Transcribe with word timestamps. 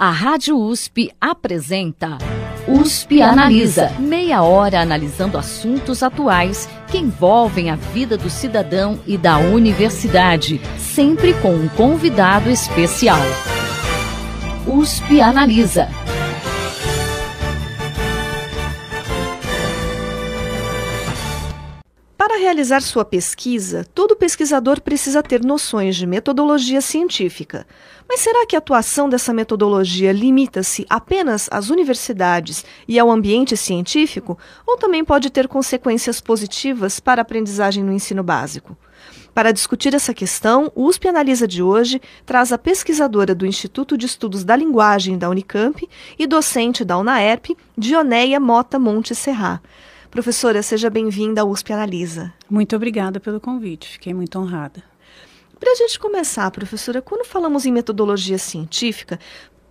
A 0.00 0.10
Rádio 0.10 0.56
USP 0.56 1.10
apresenta 1.20 2.18
USP 2.68 3.20
Analisa. 3.20 3.90
Meia 3.98 4.44
hora 4.44 4.80
analisando 4.80 5.36
assuntos 5.36 6.04
atuais 6.04 6.68
que 6.86 6.98
envolvem 6.98 7.68
a 7.68 7.74
vida 7.74 8.16
do 8.16 8.30
cidadão 8.30 9.00
e 9.08 9.18
da 9.18 9.38
universidade, 9.38 10.60
sempre 10.78 11.34
com 11.42 11.52
um 11.52 11.68
convidado 11.70 12.48
especial. 12.48 13.18
USP 14.68 15.20
Analisa. 15.20 15.88
Para 22.16 22.36
realizar 22.36 22.82
sua 22.82 23.04
pesquisa, 23.04 23.84
todo 23.94 24.14
pesquisador 24.14 24.80
precisa 24.80 25.22
ter 25.24 25.42
noções 25.42 25.96
de 25.96 26.06
metodologia 26.06 26.80
científica. 26.80 27.66
Mas 28.08 28.20
será 28.20 28.46
que 28.46 28.56
a 28.56 28.58
atuação 28.58 29.06
dessa 29.06 29.34
metodologia 29.34 30.12
limita-se 30.12 30.86
apenas 30.88 31.46
às 31.52 31.68
universidades 31.68 32.64
e 32.88 32.98
ao 32.98 33.10
ambiente 33.10 33.54
científico, 33.54 34.38
ou 34.66 34.78
também 34.78 35.04
pode 35.04 35.28
ter 35.28 35.46
consequências 35.46 36.18
positivas 36.18 36.98
para 36.98 37.20
a 37.20 37.22
aprendizagem 37.22 37.84
no 37.84 37.92
ensino 37.92 38.22
básico? 38.22 38.74
Para 39.34 39.52
discutir 39.52 39.94
essa 39.94 40.14
questão, 40.14 40.72
o 40.74 40.86
USP 40.86 41.06
Analisa 41.06 41.46
de 41.46 41.62
hoje 41.62 42.00
traz 42.24 42.50
a 42.50 42.58
pesquisadora 42.58 43.34
do 43.34 43.46
Instituto 43.46 43.96
de 43.96 44.06
Estudos 44.06 44.42
da 44.42 44.56
Linguagem 44.56 45.18
da 45.18 45.28
Unicamp 45.28 45.86
e 46.18 46.26
docente 46.26 46.84
da 46.84 46.98
UNAERP, 46.98 47.56
Dioneia 47.76 48.40
Mota 48.40 48.78
Monte 48.78 49.14
Serra. 49.14 49.62
Professora, 50.10 50.62
seja 50.62 50.88
bem-vinda 50.88 51.42
ao 51.42 51.50
USP 51.50 51.72
Analisa. 51.74 52.32
Muito 52.48 52.74
obrigada 52.74 53.20
pelo 53.20 53.38
convite, 53.38 53.90
fiquei 53.90 54.14
muito 54.14 54.38
honrada. 54.38 54.82
Para 55.58 55.72
a 55.72 55.74
gente 55.74 55.98
começar, 55.98 56.50
professora, 56.50 57.02
quando 57.02 57.26
falamos 57.26 57.66
em 57.66 57.72
metodologia 57.72 58.38
científica, 58.38 59.18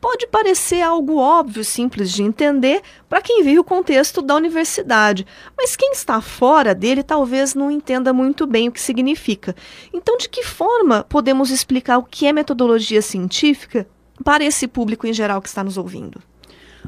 pode 0.01 0.27
parecer 0.27 0.81
algo 0.81 1.17
óbvio, 1.17 1.63
simples 1.63 2.11
de 2.11 2.23
entender 2.23 2.81
para 3.07 3.21
quem 3.21 3.43
vive 3.43 3.59
o 3.59 3.63
contexto 3.63 4.21
da 4.21 4.35
universidade, 4.35 5.25
mas 5.57 5.75
quem 5.75 5.91
está 5.91 6.19
fora 6.21 6.75
dele 6.75 7.03
talvez 7.03 7.55
não 7.55 7.71
entenda 7.71 8.11
muito 8.11 8.45
bem 8.45 8.67
o 8.67 8.71
que 8.71 8.81
significa. 8.81 9.55
Então, 9.93 10.17
de 10.17 10.27
que 10.27 10.43
forma 10.43 11.03
podemos 11.03 11.51
explicar 11.51 11.97
o 11.97 12.03
que 12.03 12.27
é 12.27 12.33
metodologia 12.33 13.01
científica 13.01 13.87
para 14.23 14.43
esse 14.43 14.67
público 14.67 15.07
em 15.07 15.13
geral 15.13 15.41
que 15.41 15.47
está 15.47 15.63
nos 15.63 15.77
ouvindo? 15.77 16.21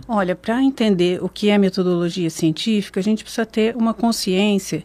Olha, 0.08 0.36
para 0.36 0.62
entender 0.62 1.24
o 1.24 1.30
que 1.30 1.50
é 1.50 1.58
metodologia 1.58 2.30
científica, 2.30 3.00
a 3.00 3.04
gente 3.04 3.24
precisa 3.24 3.46
ter 3.46 3.76
uma 3.76 3.94
consciência 3.94 4.84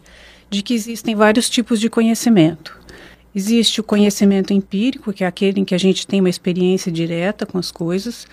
de 0.51 0.63
que 0.63 0.75
existem 0.75 1.15
vários 1.15 1.49
tipos 1.49 1.81
de 1.81 1.89
conhecimento. 1.91 2.84
Existe 3.35 3.81
o 3.81 3.85
conhecimento 3.85 4.53
empírico, 4.53 5.13
que 5.13 5.25
é 5.25 5.27
aquele 5.27 5.61
em 5.61 5.65
que 5.65 5.75
a 5.75 5.79
gente 5.79 6.07
tem 6.07 6.21
uma 6.21 6.31
experiência 6.31 6.93
direta 6.93 7.45
com 7.45 7.59
as 7.59 7.73
coisas. 7.73 8.29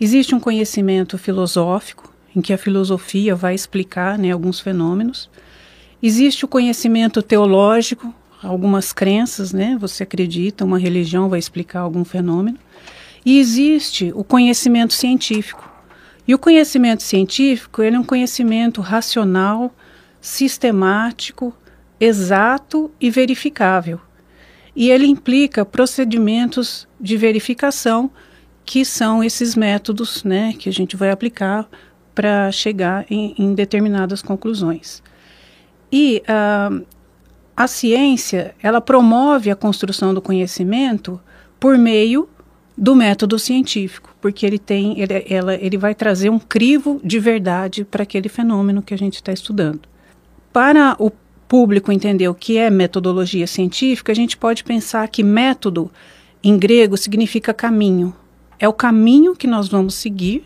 Existe 0.00 0.34
um 0.34 0.40
conhecimento 0.40 1.16
filosófico, 1.16 2.12
em 2.34 2.40
que 2.40 2.52
a 2.52 2.58
filosofia 2.58 3.36
vai 3.36 3.54
explicar 3.54 4.18
né, 4.18 4.32
alguns 4.32 4.58
fenômenos. 4.58 5.30
Existe 6.02 6.44
o 6.44 6.48
conhecimento 6.48 7.22
teológico, 7.22 8.12
algumas 8.42 8.92
crenças, 8.92 9.52
né? 9.52 9.76
Você 9.80 10.02
acredita, 10.02 10.64
uma 10.64 10.78
religião 10.78 11.28
vai 11.28 11.38
explicar 11.38 11.80
algum 11.80 12.04
fenômeno. 12.04 12.58
E 13.24 13.38
existe 13.38 14.10
o 14.16 14.24
conhecimento 14.24 14.94
científico, 14.94 15.70
e 16.26 16.34
o 16.34 16.38
conhecimento 16.38 17.02
científico 17.02 17.82
ele 17.82 17.96
é 17.96 18.00
um 18.00 18.04
conhecimento 18.04 18.80
racional, 18.80 19.74
sistemático, 20.20 21.54
exato 22.00 22.90
e 23.00 23.10
verificável. 23.10 24.00
E 24.80 24.90
ele 24.90 25.06
implica 25.06 25.62
procedimentos 25.62 26.88
de 26.98 27.14
verificação, 27.14 28.10
que 28.64 28.82
são 28.82 29.22
esses 29.22 29.54
métodos 29.54 30.24
né, 30.24 30.54
que 30.58 30.70
a 30.70 30.72
gente 30.72 30.96
vai 30.96 31.10
aplicar 31.10 31.68
para 32.14 32.50
chegar 32.50 33.04
em, 33.10 33.34
em, 33.36 33.52
determinadas 33.54 34.22
conclusões. 34.22 35.02
E 35.92 36.22
uh, 36.22 36.82
a 37.54 37.66
ciência, 37.66 38.54
ela 38.62 38.80
promove 38.80 39.50
a 39.50 39.54
construção 39.54 40.14
do 40.14 40.22
conhecimento 40.22 41.20
por 41.60 41.76
meio 41.76 42.26
do 42.74 42.96
método 42.96 43.38
científico, 43.38 44.16
porque 44.18 44.46
ele 44.46 44.58
tem, 44.58 44.98
ele, 44.98 45.26
ela, 45.28 45.56
ele 45.56 45.76
vai 45.76 45.94
trazer 45.94 46.30
um 46.30 46.38
crivo 46.38 46.98
de 47.04 47.20
verdade 47.20 47.84
para 47.84 48.04
aquele 48.04 48.30
fenômeno 48.30 48.80
que 48.80 48.94
a 48.94 48.98
gente 48.98 49.16
está 49.16 49.30
estudando. 49.30 49.82
Para 50.50 50.96
o 50.98 51.10
público 51.50 51.90
entender 51.90 52.28
o 52.28 52.34
que 52.34 52.56
é 52.58 52.70
metodologia 52.70 53.44
científica, 53.44 54.12
a 54.12 54.14
gente 54.14 54.36
pode 54.36 54.62
pensar 54.62 55.08
que 55.08 55.20
método 55.24 55.90
em 56.44 56.56
grego 56.56 56.96
significa 56.96 57.52
caminho. 57.52 58.14
É 58.56 58.68
o 58.68 58.72
caminho 58.72 59.34
que 59.34 59.48
nós 59.48 59.66
vamos 59.66 59.96
seguir 59.96 60.44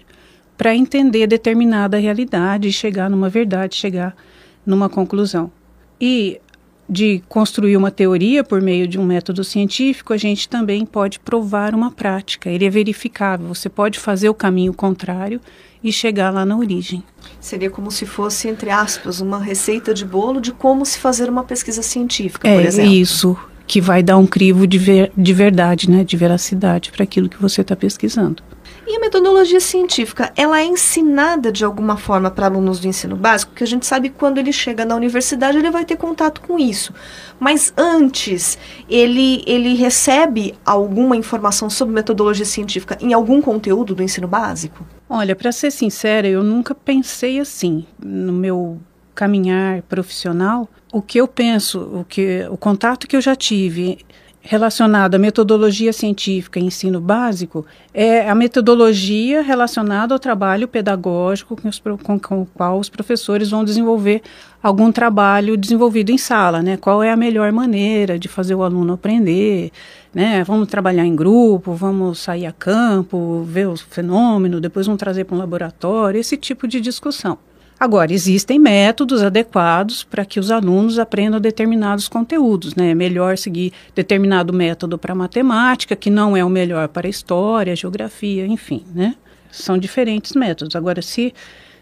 para 0.56 0.75
entender 0.75 1.26
determinada 1.26 1.98
realidade 1.98 2.69
e 2.69 2.72
chegar 2.72 3.10
numa 3.10 3.28
verdade, 3.28 3.75
chegar 3.75 4.16
numa 4.65 4.88
conclusão. 4.88 5.53
E 6.00 6.41
de 6.88 7.22
construir 7.28 7.76
uma 7.76 7.91
teoria 7.91 8.42
por 8.42 8.62
meio 8.62 8.88
de 8.88 8.98
um 8.98 9.04
método 9.04 9.44
científico, 9.44 10.15
a 10.15 10.16
gente 10.16 10.48
também 10.48 10.86
pode 10.86 11.21
provar 11.21 11.75
uma 11.75 11.91
prática. 11.91 12.48
Ele 12.48 12.65
é 12.65 12.71
verificável. 12.71 13.48
Você 13.48 13.69
pode 13.69 13.98
fazer 13.98 14.31
o 14.31 14.34
caminho 14.34 14.72
contrário 14.72 15.38
e 15.84 15.93
chegar 15.93 16.31
lá 16.31 16.47
na 16.47 16.56
origem. 16.56 17.05
Seria 17.39 17.69
como 17.69 17.91
se 17.91 18.06
fosse, 18.06 18.49
entre 18.49 18.71
aspas, 18.71 19.21
uma 19.21 19.39
receita 19.39 19.93
de 19.93 20.03
bolo 20.03 20.41
de 20.41 20.50
como 20.50 20.87
se 20.87 20.99
fazer 20.99 21.28
uma 21.28 21.45
pesquisa 21.45 21.83
científica, 21.83 22.49
é, 22.49 22.56
por 22.56 22.67
exemplo. 22.67 22.91
É 22.91 22.95
isso, 22.95 23.37
que 23.67 23.83
vai 23.83 24.03
dar 24.03 24.17
um 24.17 24.27
crivo 24.27 24.67
de, 24.67 24.78
ver, 24.78 25.12
de 25.15 25.33
verdade, 25.34 25.91
né, 25.91 26.03
de 26.03 26.17
veracidade 26.17 26.91
para 26.91 27.05
aquilo 27.05 27.28
que 27.28 27.41
você 27.41 27.61
está 27.61 27.77
pesquisando. 27.77 28.43
E 28.87 28.97
a 28.97 29.00
metodologia 29.00 29.61
científica, 29.61 30.31
ela 30.37 30.61
é 30.61 30.65
ensinada 30.65 31.50
de 31.50 31.65
alguma 31.65 31.97
forma 31.97 32.31
para 32.31 32.47
alunos 32.47 32.78
do 32.78 32.87
ensino 32.87 33.17
básico, 33.17 33.53
porque 33.53 33.65
a 33.65 33.67
gente 33.67 33.87
sabe 33.87 34.11
que 34.11 34.17
quando 34.17 34.37
ele 34.37 34.53
chega 34.53 34.84
na 34.84 34.95
universidade 34.95 35.56
ele 35.56 35.71
vai 35.71 35.87
ter 35.87 35.97
contato 35.97 36.43
com 36.43 36.59
isso. 36.59 36.93
Mas 37.41 37.72
antes, 37.77 38.59
ele, 38.89 39.43
ele 39.47 39.75
recebe 39.75 40.55
alguma 40.65 41.17
informação 41.17 41.71
sobre 41.71 41.95
metodologia 41.95 42.45
científica 42.45 42.99
em 43.00 43.15
algum 43.15 43.41
conteúdo 43.41 43.95
do 43.95 44.03
ensino 44.03 44.28
básico? 44.28 44.87
Olha, 45.09 45.34
para 45.34 45.51
ser 45.51 45.71
sincera, 45.71 46.28
eu 46.28 46.43
nunca 46.43 46.75
pensei 46.75 47.41
assim 47.41 47.87
no 47.99 48.33
meu 48.33 48.78
caminhar 49.15 49.81
profissional. 49.83 50.69
O 50.93 51.01
que 51.01 51.19
eu 51.19 51.27
penso, 51.27 51.81
o 51.81 52.05
que 52.05 52.47
o 52.51 52.56
contato 52.56 53.06
que 53.06 53.16
eu 53.16 53.21
já 53.21 53.34
tive 53.34 53.99
relacionado 54.47 55.15
à 55.15 55.19
metodologia 55.19 55.91
científica 55.91 56.60
e 56.60 56.65
ensino 56.65 57.00
básico 57.00 57.65
é 57.94 58.28
a 58.28 58.34
metodologia 58.34 59.41
relacionada 59.41 60.15
ao 60.15 60.19
trabalho 60.19 60.69
pedagógico 60.69 61.56
com, 61.56 61.66
os, 61.66 61.81
com, 62.03 62.19
com, 62.19 62.43
o 62.43 62.47
qual 62.47 62.78
os 62.78 62.91
professores 62.91 63.50
vão 63.50 63.65
desenvolver 63.65 64.21
algum 64.62 64.93
trabalho 64.93 65.56
desenvolvido 65.56 66.10
em 66.10 66.19
sala, 66.19 66.62
né? 66.62 66.77
Qual 66.77 67.03
é 67.03 67.10
a 67.10 67.16
melhor 67.16 67.50
maneira 67.53 68.19
de 68.19 68.28
fazer 68.28 68.54
o 68.54 68.62
aluno 68.62 68.93
aprender, 68.93 69.72
né? 70.12 70.44
Vamos 70.44 70.69
trabalhar 70.69 71.06
em 71.06 71.16
grupo, 71.16 71.72
vamos 71.72 72.19
sair 72.19 72.44
a 72.44 72.53
campo, 72.53 73.43
ver 73.44 73.66
o 73.69 73.77
fenômeno, 73.77 74.60
depois 74.60 74.84
vamos 74.84 75.00
trazer 75.00 75.25
para 75.25 75.37
um 75.37 75.38
laboratório, 75.38 76.21
esse 76.21 76.37
tipo 76.37 76.69
de 76.69 76.83
discussão. 76.83 77.38
Agora, 77.84 78.15
existem 78.15 78.59
métodos 78.59 79.22
adequados 79.22 80.03
para 80.03 80.25
que 80.25 80.41
os 80.41 80.50
alunos 80.50 80.99
aprendam 80.99 81.39
determinados 81.39 82.09
conteúdos, 82.09 82.75
né? 82.75 82.93
É 82.93 82.95
melhor 82.95 83.37
seguir 83.37 83.75
determinado 83.95 84.55
método 84.55 84.97
para 84.97 85.15
matemática, 85.15 85.95
que 85.95 86.09
não 86.09 86.34
é 86.34 86.43
o 86.43 86.49
melhor 86.49 86.89
para 86.89 87.06
história, 87.06 87.77
geografia, 87.77 88.47
enfim, 88.47 88.87
né? 88.95 89.15
São 89.53 89.77
diferentes 89.77 90.33
métodos. 90.33 90.75
Agora, 90.75 91.03
se, 91.03 91.34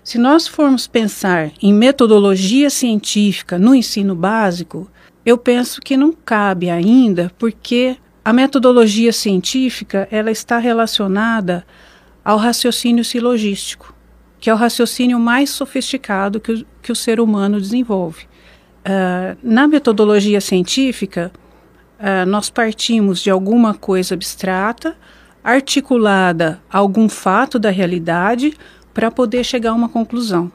se 0.03 0.19
nós 0.19 0.49
formos 0.49 0.89
pensar 0.89 1.53
em 1.63 1.73
metodologia 1.73 2.69
científica 2.69 3.57
no 3.57 3.73
ensino 3.73 4.17
básico, 4.17 4.91
eu 5.25 5.39
penso 5.39 5.81
que 5.81 5.97
não 5.97 6.13
cabe 6.13 6.69
ainda, 6.69 7.31
porque 7.39 7.97
a 8.25 8.33
metodologia 8.33 9.13
científica 9.13 10.09
ela 10.11 10.33
está 10.33 10.59
relacionada 10.59 11.65
ao 12.25 12.39
raciocínio 12.39 13.05
silogístico 13.05 13.95
que 14.43 14.51
é 14.51 14.53
o 14.53 14.57
raciocínio 14.57 15.21
mais 15.21 15.51
sofisticado 15.51 16.41
que 16.41 16.53
o, 16.53 16.67
que 16.83 16.91
o 16.91 16.97
ser 16.97 17.21
humano 17.21 17.61
desenvolve. 17.61 18.25
Uh, 18.85 19.39
na 19.41 19.69
metodologia 19.69 20.41
científica, 20.41 21.31
uh, 22.01 22.27
nós 22.27 22.51
partimos 22.51 23.23
de 23.23 23.31
alguma 23.31 23.73
coisa 23.73 24.15
abstrata, 24.15 24.97
articulada 25.45 26.61
a 26.69 26.79
algum 26.79 27.09
fato 27.09 27.57
da 27.57 27.71
realidade, 27.71 28.53
para 28.93 29.13
poder 29.13 29.45
chegar 29.45 29.71
a 29.71 29.75
uma 29.75 29.89
conclusão. 29.89 30.51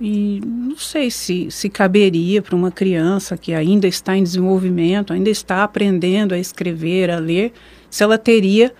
E 0.00 0.40
não 0.46 0.76
sei 0.76 1.10
se, 1.10 1.50
se 1.50 1.68
caberia 1.68 2.40
para 2.40 2.54
uma 2.54 2.70
criança 2.70 3.36
que 3.36 3.52
ainda 3.52 3.88
está 3.88 4.16
em 4.16 4.22
desenvolvimento, 4.22 5.12
ainda 5.12 5.28
está 5.28 5.64
aprendendo 5.64 6.36
a 6.36 6.38
escrever, 6.38 7.10
a 7.10 7.18
ler, 7.18 7.52
se 7.90 8.04
ela 8.04 8.16
teria 8.16 8.72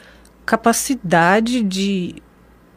capacidade 0.44 1.60
de 1.60 2.22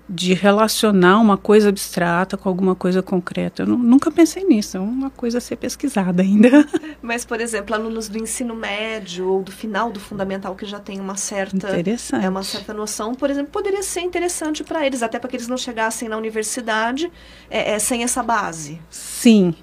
de 0.10 0.34
relacionar 0.34 1.20
uma 1.20 1.38
coisa 1.38 1.70
abstrata 1.70 2.36
com 2.36 2.50
alguma 2.50 2.74
coisa 2.74 3.04
concreta. 3.04 3.62
Eu 3.62 3.68
nunca 3.68 4.10
pensei 4.10 4.44
nisso, 4.44 4.76
é 4.76 4.80
uma 4.80 5.12
coisa 5.12 5.38
a 5.38 5.42
ser 5.42 5.56
pesquisada 5.56 6.24
ainda. 6.24 6.50
Mas, 7.00 7.24
por 7.24 7.40
exemplo, 7.40 7.76
alunos 7.76 8.10
do 8.10 8.18
ensino 8.18 8.56
médio 8.56 9.30
ou 9.30 9.44
do 9.44 9.52
final 9.52 9.92
do 9.92 10.00
fundamental 10.00 10.56
que 10.56 10.66
já 10.66 10.80
tem 10.80 11.00
uma 11.00 11.16
certa, 11.16 11.70
interessante. 11.70 12.26
É, 12.26 12.30
uma 12.30 12.42
certa 12.42 12.74
noção, 12.74 13.14
por 13.14 13.30
exemplo, 13.30 13.52
poderia 13.52 13.84
ser 13.84 14.02
interessante 14.02 14.64
para 14.64 14.84
eles, 14.84 15.04
até 15.04 15.20
para 15.20 15.30
que 15.30 15.36
eles 15.36 15.48
não 15.48 15.58
chegassem 15.58 16.10
na 16.10 16.18
universidade 16.18 17.12
é, 17.48 17.74
é, 17.74 17.80
sem 17.80 18.04
essa 18.04 18.24
base. 18.24 18.82
Sim. 18.90 19.54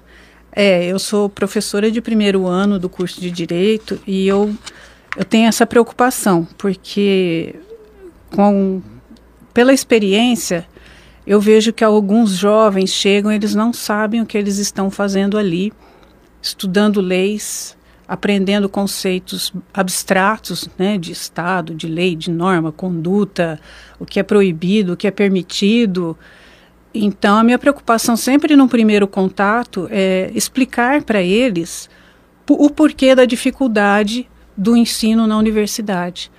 É, 0.49 0.85
eu 0.85 0.97
sou 0.97 1.27
professora 1.27 1.91
de 1.91 2.01
primeiro 2.01 2.47
ano 2.47 2.79
do 2.79 2.87
curso 2.87 3.19
de 3.19 3.29
Direito 3.29 3.99
e 4.07 4.25
eu, 4.25 4.55
eu 5.17 5.25
tenho 5.25 5.49
essa 5.49 5.65
preocupação, 5.65 6.47
porque 6.57 7.53
com 8.31 8.81
pela 9.57 9.73
experiência, 9.73 10.67
eu 11.25 11.41
vejo 11.41 11.73
que 11.73 11.83
alguns 11.83 12.29
jovens 12.29 12.91
chegam, 12.91 13.31
eles 13.31 13.55
não 13.55 13.73
sabem 13.73 14.21
o 14.21 14.25
que 14.27 14.37
eles 14.37 14.59
estão 14.59 14.91
fazendo 14.91 15.35
ali, 15.35 15.73
estudando 16.39 17.01
leis, 17.01 17.75
aprendendo 18.07 18.69
conceitos 18.69 19.51
abstratos, 19.73 20.69
né, 20.77 20.95
de 20.99 21.11
Estado, 21.11 21.73
de 21.73 21.87
lei, 21.87 22.15
de 22.15 22.29
norma, 22.29 22.71
conduta, 22.71 23.59
o 23.99 24.05
que 24.05 24.19
é 24.19 24.23
proibido, 24.23 24.93
o 24.93 24.95
que 24.95 25.07
é 25.07 25.11
permitido. 25.11 26.15
Então, 26.93 27.35
a 27.35 27.43
minha 27.43 27.57
preocupação 27.57 28.15
sempre 28.15 28.55
no 28.55 28.69
primeiro 28.69 29.07
contato 29.07 29.87
é 29.89 30.29
explicar 30.35 31.01
para 31.01 31.23
eles 31.23 31.89
o 32.47 32.69
porquê 32.69 33.15
da 33.15 33.25
dificuldade 33.25 34.29
do 34.55 34.77
ensino 34.77 35.25
na 35.25 35.35
universidade. 35.35 36.31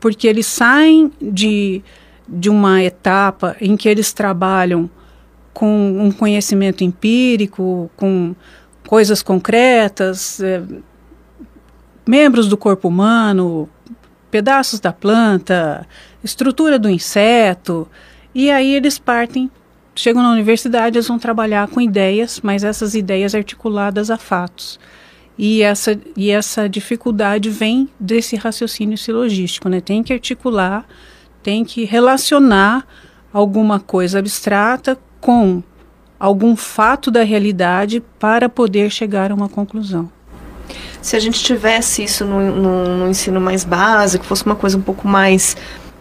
Porque 0.00 0.26
eles 0.26 0.46
saem 0.46 1.12
de 1.20 1.84
de 2.28 2.48
uma 2.48 2.82
etapa 2.82 3.56
em 3.60 3.76
que 3.76 3.88
eles 3.88 4.12
trabalham 4.12 4.88
com 5.52 6.00
um 6.00 6.10
conhecimento 6.10 6.82
empírico, 6.82 7.90
com 7.96 8.34
coisas 8.86 9.22
concretas, 9.22 10.40
é, 10.40 10.62
membros 12.06 12.48
do 12.48 12.56
corpo 12.56 12.88
humano, 12.88 13.68
pedaços 14.30 14.80
da 14.80 14.92
planta, 14.92 15.86
estrutura 16.24 16.78
do 16.78 16.88
inseto, 16.88 17.88
e 18.34 18.50
aí 18.50 18.74
eles 18.74 18.98
partem, 18.98 19.50
chegam 19.94 20.22
na 20.22 20.32
universidade, 20.32 20.96
eles 20.96 21.06
vão 21.06 21.18
trabalhar 21.18 21.68
com 21.68 21.80
ideias, 21.80 22.40
mas 22.42 22.64
essas 22.64 22.94
ideias 22.94 23.34
articuladas 23.34 24.10
a 24.10 24.16
fatos. 24.16 24.80
E 25.36 25.62
essa, 25.62 25.98
e 26.16 26.30
essa 26.30 26.68
dificuldade 26.68 27.50
vem 27.50 27.88
desse 27.98 28.36
raciocínio 28.36 28.96
silogístico, 28.96 29.68
né? 29.68 29.80
Tem 29.80 30.02
que 30.02 30.12
articular 30.12 30.86
tem 31.42 31.64
que 31.64 31.84
relacionar 31.84 32.86
alguma 33.32 33.80
coisa 33.80 34.18
abstrata 34.18 34.98
com 35.20 35.62
algum 36.18 36.54
fato 36.54 37.10
da 37.10 37.24
realidade 37.24 38.02
para 38.18 38.48
poder 38.48 38.90
chegar 38.90 39.30
a 39.30 39.34
uma 39.34 39.48
conclusão. 39.48 40.10
Se 41.00 41.16
a 41.16 41.20
gente 41.20 41.42
tivesse 41.42 42.04
isso 42.04 42.24
no, 42.24 42.40
no, 42.54 42.98
no 42.98 43.08
ensino 43.08 43.40
mais 43.40 43.64
básico, 43.64 44.24
fosse 44.24 44.46
uma 44.46 44.54
coisa 44.54 44.78
um 44.78 44.80
pouco 44.80 45.08
mais 45.08 45.56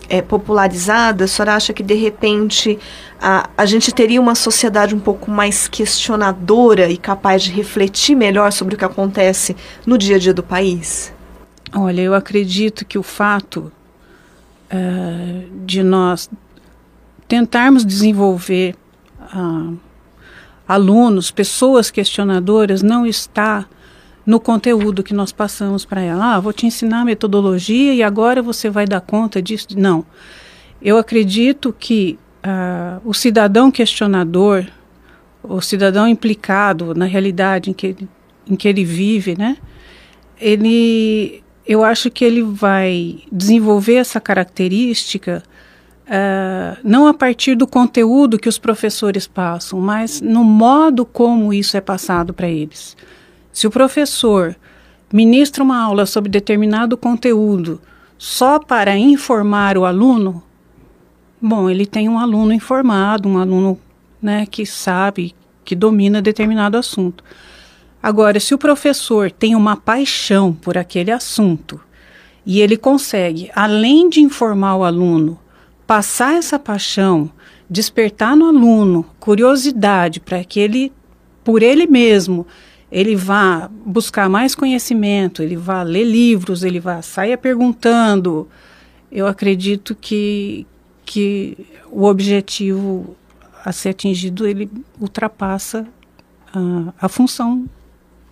é, 0.07 0.21
popularizada, 0.21 1.23
a 1.23 1.27
senhora 1.27 1.55
acha 1.55 1.73
que 1.73 1.81
de 1.81 1.95
repente 1.95 2.77
a, 3.19 3.49
a 3.57 3.65
gente 3.65 3.91
teria 3.91 4.21
uma 4.21 4.35
sociedade 4.35 4.93
um 4.93 4.99
pouco 4.99 5.31
mais 5.31 5.67
questionadora 5.67 6.89
e 6.89 6.97
capaz 6.97 7.41
de 7.41 7.51
refletir 7.51 8.13
melhor 8.13 8.51
sobre 8.51 8.75
o 8.75 8.77
que 8.77 8.85
acontece 8.85 9.55
no 9.85 9.97
dia 9.97 10.17
a 10.17 10.19
dia 10.19 10.33
do 10.33 10.43
país? 10.43 11.11
Olha, 11.73 12.01
eu 12.01 12.13
acredito 12.13 12.85
que 12.85 12.99
o 12.99 13.03
fato 13.03 13.71
uh, 14.71 15.65
de 15.65 15.83
nós 15.83 16.29
tentarmos 17.27 17.85
desenvolver 17.85 18.75
uh, 19.35 19.77
alunos, 20.68 21.31
pessoas 21.31 21.91
questionadoras, 21.91 22.81
não 22.81 23.06
está 23.06 23.65
no 24.25 24.39
conteúdo 24.39 25.03
que 25.03 25.13
nós 25.13 25.31
passamos 25.31 25.85
para 25.85 26.01
ela. 26.01 26.35
Ah, 26.35 26.39
vou 26.39 26.53
te 26.53 26.65
ensinar 26.65 27.01
a 27.01 27.06
metodologia 27.06 27.94
e 27.94 28.03
agora 28.03 28.41
você 28.41 28.69
vai 28.69 28.85
dar 28.85 29.01
conta 29.01 29.41
disso. 29.41 29.68
Não. 29.75 30.06
Eu 30.81 30.97
acredito 30.97 31.75
que 31.77 32.17
uh, 32.45 33.01
o 33.03 33.13
cidadão 33.13 33.71
questionador, 33.71 34.65
o 35.44 35.62
cidadão 35.62 36.07
implicado 36.07 36.94
na 36.94 37.06
realidade 37.06 37.69
em 37.69 37.74
que 37.74 37.88
ele, 37.88 38.09
em 38.47 38.56
que 38.56 38.67
ele 38.67 38.85
vive, 38.85 39.35
né? 39.38 39.57
Ele 40.39 41.44
eu 41.65 41.83
acho 41.83 42.09
que 42.09 42.25
ele 42.25 42.41
vai 42.41 43.19
desenvolver 43.31 43.95
essa 43.95 44.19
característica 44.19 45.43
uh, 46.07 46.77
não 46.83 47.07
a 47.07 47.13
partir 47.13 47.55
do 47.55 47.67
conteúdo 47.67 48.39
que 48.39 48.49
os 48.49 48.57
professores 48.57 49.27
passam, 49.27 49.79
mas 49.79 50.21
no 50.21 50.43
modo 50.43 51.05
como 51.05 51.53
isso 51.53 51.77
é 51.77 51.81
passado 51.81 52.33
para 52.33 52.49
eles. 52.49 52.97
Se 53.53 53.67
o 53.67 53.71
professor 53.71 54.55
ministra 55.11 55.63
uma 55.63 55.81
aula 55.81 56.05
sobre 56.05 56.29
determinado 56.29 56.97
conteúdo 56.97 57.81
só 58.17 58.59
para 58.59 58.97
informar 58.97 59.77
o 59.77 59.85
aluno, 59.85 60.43
bom, 61.41 61.69
ele 61.69 61.85
tem 61.85 62.07
um 62.07 62.19
aluno 62.19 62.53
informado, 62.53 63.27
um 63.27 63.37
aluno 63.37 63.79
né, 64.21 64.45
que 64.45 64.65
sabe, 64.65 65.35
que 65.65 65.75
domina 65.75 66.21
determinado 66.21 66.77
assunto. 66.77 67.23
Agora, 68.01 68.39
se 68.39 68.53
o 68.53 68.57
professor 68.57 69.31
tem 69.31 69.56
uma 69.56 69.77
paixão 69.77 70.51
por 70.51 70.77
aquele 70.77 71.12
assunto 71.12 71.80
e 72.44 72.59
ele 72.59 72.75
consegue, 72.75 73.51
além 73.53 74.09
de 74.09 74.21
informar 74.21 74.75
o 74.77 74.83
aluno, 74.83 75.39
passar 75.86 76.33
essa 76.36 76.57
paixão, 76.57 77.30
despertar 77.69 78.36
no 78.36 78.48
aluno 78.48 79.06
curiosidade 79.19 80.19
para 80.19 80.44
que 80.44 80.59
ele, 80.59 80.92
por 81.44 81.62
ele 81.62 81.86
mesmo, 81.86 82.48
ele 82.92 83.15
vá 83.15 83.69
buscar 83.86 84.27
mais 84.27 84.56
conhecimento, 84.56 85.44
ele 85.44 85.56
vá 85.56 85.83
ler 85.83 86.03
livros, 86.03 86.63
ele 86.63 86.80
vá 86.80 87.03
sair 87.03 87.38
perguntando, 87.38 88.50
eu 89.12 89.27
acredito 89.27 89.94
que, 89.94 90.65
que 91.06 91.56
o 91.92 92.03
objetivo 92.06 93.15
a 93.63 93.71
ser 93.71 93.89
atingido 93.89 94.48
ele 94.48 94.69
ultrapassa 95.00 95.88
a, 96.51 97.06
a 97.06 97.07
função 97.07 97.69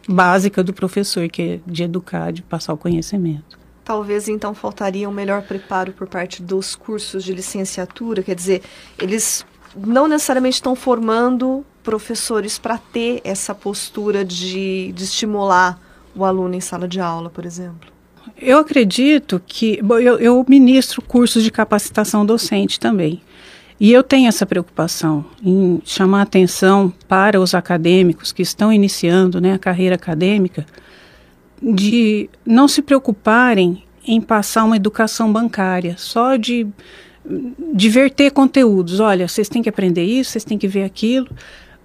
básica 0.08 0.64
do 0.64 0.74
professor, 0.74 1.28
que 1.30 1.42
é 1.42 1.60
de 1.66 1.84
educar, 1.84 2.32
de 2.32 2.42
passar 2.42 2.74
o 2.74 2.78
conhecimento. 2.78 3.58
Talvez 3.84 4.28
então 4.28 4.54
faltaria 4.54 5.10
um 5.10 5.12
melhor 5.12 5.42
preparo 5.42 5.92
por 5.94 6.08
parte 6.08 6.44
dos 6.44 6.76
cursos 6.76 7.24
de 7.24 7.34
licenciatura, 7.34 8.22
quer 8.22 8.36
dizer, 8.36 8.62
eles 9.00 9.46
não 9.76 10.08
necessariamente 10.08 10.56
estão 10.56 10.76
formando 10.76 11.66
professores 11.84 12.60
para 12.60 12.78
ter 12.78 13.22
essa 13.24 13.56
postura 13.56 14.24
de, 14.24 14.92
de 14.92 15.04
estimular 15.04 15.80
o 16.16 16.24
aluno 16.24 16.54
em 16.56 16.62
sala 16.62 16.88
de 16.88 17.00
aula, 17.00 17.30
por 17.30 17.46
exemplo. 17.46 17.90
Eu 18.38 18.60
acredito 18.60 19.42
que. 19.46 19.82
Bom, 19.82 19.98
eu, 19.98 20.18
eu 20.20 20.46
ministro 20.48 21.02
cursos 21.02 21.44
de 21.44 21.52
capacitação 21.52 22.26
docente 22.26 22.80
também. 22.80 23.22
E 23.80 23.94
eu 23.94 24.04
tenho 24.04 24.28
essa 24.28 24.46
preocupação 24.46 25.26
em 25.42 25.82
chamar 25.86 26.24
atenção 26.24 26.94
para 27.08 27.40
os 27.40 27.54
acadêmicos 27.54 28.34
que 28.34 28.42
estão 28.42 28.74
iniciando 28.74 29.40
né, 29.40 29.54
a 29.54 29.60
carreira 29.60 29.96
acadêmica, 29.96 30.66
de 31.62 32.30
não 32.46 32.68
se 32.68 32.82
preocuparem 32.82 33.84
em 34.06 34.20
passar 34.20 34.66
uma 34.66 34.76
educação 34.76 35.32
bancária, 35.32 35.96
só 35.98 36.36
de 36.36 36.68
diverter 37.74 38.32
conteúdos. 38.32 39.00
Olha, 39.00 39.28
vocês 39.28 39.48
têm 39.48 39.62
que 39.62 39.70
aprender 39.70 40.04
isso, 40.04 40.32
vocês 40.32 40.44
têm 40.44 40.58
que 40.58 40.68
ver 40.68 40.84
aquilo, 40.84 41.30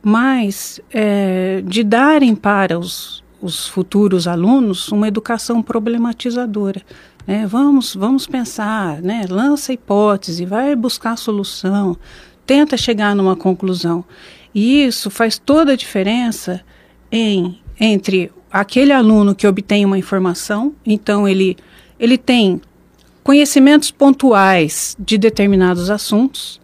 mas 0.02 0.80
é, 0.92 1.62
de 1.64 1.84
darem 1.84 2.34
para 2.34 2.78
os, 2.78 3.22
os 3.40 3.68
futuros 3.68 4.26
alunos 4.26 4.88
uma 4.90 5.06
educação 5.06 5.62
problematizadora. 5.62 6.82
Né? 7.26 7.46
Vamos, 7.46 7.94
vamos 7.94 8.26
pensar, 8.26 9.00
né? 9.00 9.24
lança 9.28 9.72
hipótese, 9.72 10.44
vai 10.44 10.74
buscar 10.76 11.16
solução, 11.16 11.96
tenta 12.46 12.76
chegar 12.76 13.14
numa 13.14 13.36
conclusão. 13.36 14.04
E 14.54 14.84
isso 14.84 15.10
faz 15.10 15.38
toda 15.38 15.72
a 15.72 15.76
diferença 15.76 16.60
em, 17.10 17.58
entre 17.80 18.30
aquele 18.50 18.92
aluno 18.92 19.34
que 19.34 19.46
obtém 19.46 19.84
uma 19.84 19.98
informação, 19.98 20.74
então 20.86 21.26
ele, 21.26 21.56
ele 21.98 22.16
tem 22.16 22.60
conhecimentos 23.24 23.90
pontuais 23.90 24.94
de 24.98 25.18
determinados 25.18 25.90
assuntos, 25.90 26.60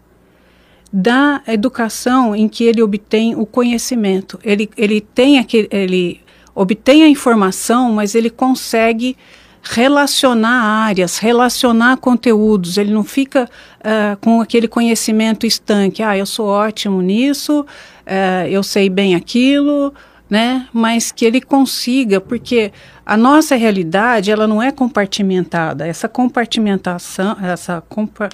da 0.93 1.43
educação 1.47 2.35
em 2.35 2.49
que 2.49 2.65
ele 2.65 2.83
obtém 2.83 3.35
o 3.37 3.47
conhecimento. 3.47 4.39
Ele, 4.43 4.69
ele 4.77 5.01
tem 5.01 5.39
aquele, 5.39 5.69
ele 5.71 6.21
obtém 6.55 7.05
a 7.05 7.09
informação, 7.09 7.93
mas 7.93 8.15
ele 8.15 8.29
consegue 8.29 9.17
relacionar 9.63 10.63
áreas, 10.89 11.19
relacionar 11.19 11.97
conteúdos. 11.99 12.77
Ele 12.77 12.93
não 12.93 13.05
fica 13.05 13.49
uh, 13.81 14.17
com 14.21 14.41
aquele 14.41 14.69
conhecimento 14.69 15.47
estanque. 15.47 16.03
Ah, 16.03 16.17
eu 16.17 16.27
sou 16.27 16.47
ótimo 16.47 17.01
nisso, 17.03 17.61
uh, 17.61 18.47
eu 18.49 18.63
sei 18.63 18.89
bem 18.89 19.15
aquilo, 19.15 19.93
né? 20.29 20.67
Mas 20.73 21.13
que 21.13 21.25
ele 21.25 21.41
consiga, 21.41 22.21
porque 22.21 22.73
a 23.05 23.17
nossa 23.17 23.57
realidade 23.57 24.31
ela 24.31 24.47
não 24.47 24.63
é 24.63 24.71
compartimentada. 24.71 25.87
Essa 25.87 26.09
compartimentação, 26.09 27.37
essa, 27.43 27.83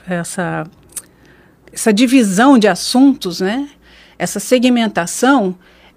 essa 0.09 0.67
essa 1.77 1.93
divisão 1.93 2.59
de 2.59 2.67
assuntos, 2.67 3.41
né? 3.41 3.69
Essa 4.19 4.41
segmentação, 4.41 5.55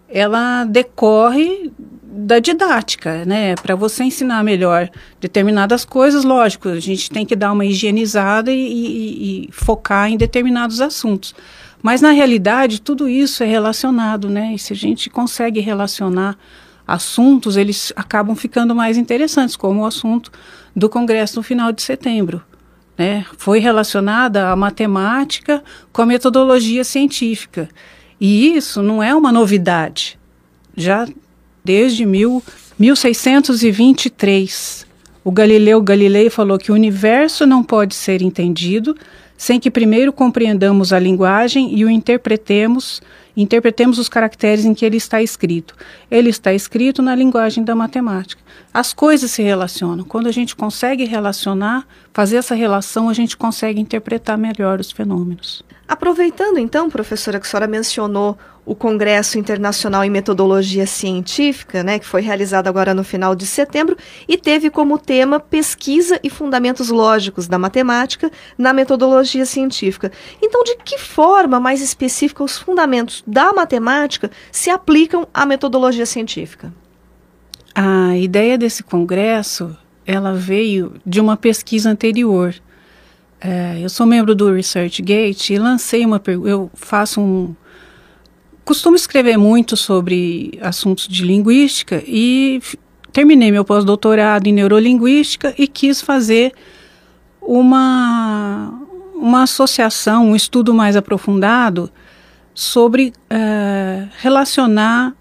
ela 0.10 0.66
decorre 0.66 1.72
da 2.04 2.40
didática, 2.40 3.24
né? 3.26 3.56
Para 3.56 3.76
você 3.76 4.04
ensinar 4.04 4.44
melhor 4.44 4.90
determinadas 5.22 5.86
coisas, 5.86 6.24
lógico, 6.24 6.70
a 6.70 6.80
gente 6.80 7.10
tem 7.10 7.26
que 7.26 7.36
dar 7.36 7.52
uma 7.52 7.66
higienizada 7.66 8.52
e, 8.52 8.56
e, 8.56 9.46
e, 9.48 9.52
focar 9.52 10.10
em 10.12 10.18
determinados 10.18 10.82
assuntos. 10.82 11.34
Mas 11.82 12.02
na 12.02 12.12
realidade 12.12 12.82
tudo 12.82 13.08
isso 13.08 13.44
é 13.44 13.48
relacionado, 13.48 14.30
né? 14.30 14.54
E 14.54 14.60
se 14.60 14.74
a 14.74 14.76
gente 14.76 15.10
consegue 15.10 15.60
relacionar 15.60 16.38
assuntos, 16.86 17.56
eles 17.56 17.94
acabam 17.96 18.36
ficando 18.36 18.76
mais 18.76 18.98
interessantes, 18.98 19.56
como 19.56 19.82
o 19.82 19.86
assunto 19.86 20.32
do 20.76 20.90
congresso 20.90 21.38
no 21.38 21.44
final 21.44 21.72
de 21.72 21.82
setembro. 21.82 22.42
Né? 22.98 23.26
Foi 23.38 23.60
relacionada 23.60 24.50
a 24.50 24.56
matemática 24.56 25.64
com 25.94 26.02
a 26.02 26.06
metodologia 26.06 26.84
científica. 26.84 27.70
E 28.20 28.56
isso 28.56 28.82
não 28.82 29.02
é 29.02 29.16
uma 29.16 29.32
novidade. 29.32 30.20
Já 30.76 31.08
desde 31.64 32.06
mil, 32.06 32.44
1623, 32.78 34.86
o 35.24 35.32
Galileu 35.32 35.82
Galilei 35.82 36.30
falou 36.30 36.58
que 36.58 36.72
o 36.72 36.76
universo 36.76 37.46
não 37.46 37.64
pode 37.64 37.96
ser 37.96 38.22
entendido 38.22 38.96
sem 39.40 39.58
que 39.58 39.72
primeiro 39.72 40.12
compreendamos 40.12 40.92
a 40.92 41.00
linguagem 41.00 41.74
e 41.74 41.86
o 41.86 41.90
interpretemos, 41.90 43.02
interpretemos 43.38 43.98
os 43.98 44.10
caracteres 44.10 44.66
em 44.66 44.74
que 44.74 44.86
ele 44.86 44.98
está 44.98 45.22
escrito. 45.22 45.78
Ele 46.12 46.30
está 46.30 46.54
escrito 46.54 47.02
na 47.02 47.16
linguagem 47.16 47.64
da 47.64 47.74
matemática. 47.74 48.42
As 48.74 48.94
coisas 48.94 49.32
se 49.32 49.42
relacionam. 49.42 50.04
Quando 50.04 50.28
a 50.28 50.32
gente 50.34 50.58
consegue 50.58 51.06
relacionar, 51.06 51.88
fazer 52.20 52.36
essa 52.36 52.54
relação, 52.54 53.08
a 53.08 53.14
gente 53.14 53.38
consegue 53.38 53.80
interpretar 53.80 54.38
melhor 54.38 54.82
os 54.82 54.92
fenômenos. 54.92 55.64
Aproveitando 55.88 56.58
então, 56.58 56.90
professora, 56.90 57.40
que 57.40 57.48
a 57.48 57.50
senhora 57.50 57.66
mencionou 57.66 58.38
o 58.66 58.76
Congresso 58.76 59.40
Internacional 59.40 60.04
em 60.04 60.10
Metodologia 60.10 60.86
Científica, 60.86 61.82
né, 61.82 61.98
que 61.98 62.06
foi 62.06 62.22
realizado 62.22 62.68
agora 62.68 62.94
no 62.94 63.06
final 63.06 63.34
de 63.34 63.48
setembro 63.48 63.96
e 64.28 64.36
teve 64.36 64.70
como 64.70 65.00
tema 65.00 65.40
pesquisa 65.40 66.20
e 66.22 66.30
fundamentos 66.30 66.90
lógicos 66.90 67.48
da 67.48 67.58
matemática 67.58 68.30
na 68.58 68.74
metodologia 68.74 69.46
científica. 69.46 70.12
Então, 70.42 70.62
de 70.66 70.76
que 70.84 70.98
forma 70.98 71.58
mais 71.58 71.82
específica 71.82 72.44
os 72.44 72.58
fundamentos 72.58 73.24
da 73.26 73.54
matemática 73.54 74.30
se 74.52 74.70
aplicam 74.70 75.26
à 75.34 75.46
metodologia 75.46 76.06
científica? 76.06 76.74
A 77.74 78.18
ideia 78.18 78.58
desse 78.58 78.84
congresso, 78.84 79.74
ela 80.10 80.34
veio 80.34 80.96
de 81.06 81.22
uma 81.22 81.38
pesquisa 81.38 81.88
anterior. 81.88 82.56
É, 83.40 83.78
eu 83.80 83.88
sou 83.90 84.08
membro 84.08 84.34
do 84.34 84.52
ResearchGate 84.52 85.54
e 85.54 85.60
lancei 85.60 86.04
uma 86.04 86.20
eu 86.26 86.72
faço 86.74 87.22
um 87.22 87.56
costumo 88.66 88.96
escrever 88.96 89.38
muito 89.38 89.78
sobre 89.78 90.58
assuntos 90.64 91.08
de 91.08 91.24
linguística 91.24 92.04
e 92.08 92.60
terminei 93.14 93.52
meu 93.52 93.64
pós-doutorado 93.64 94.48
em 94.48 94.52
neurolinguística 94.52 95.54
e 95.56 95.68
quis 95.68 96.02
fazer 96.02 96.54
uma 97.40 98.74
uma 99.14 99.44
associação, 99.44 100.32
um 100.32 100.36
estudo 100.36 100.74
mais 100.74 100.96
aprofundado 100.96 101.92
sobre 102.54 103.14
é, 103.30 104.08
relacionar 104.18 105.14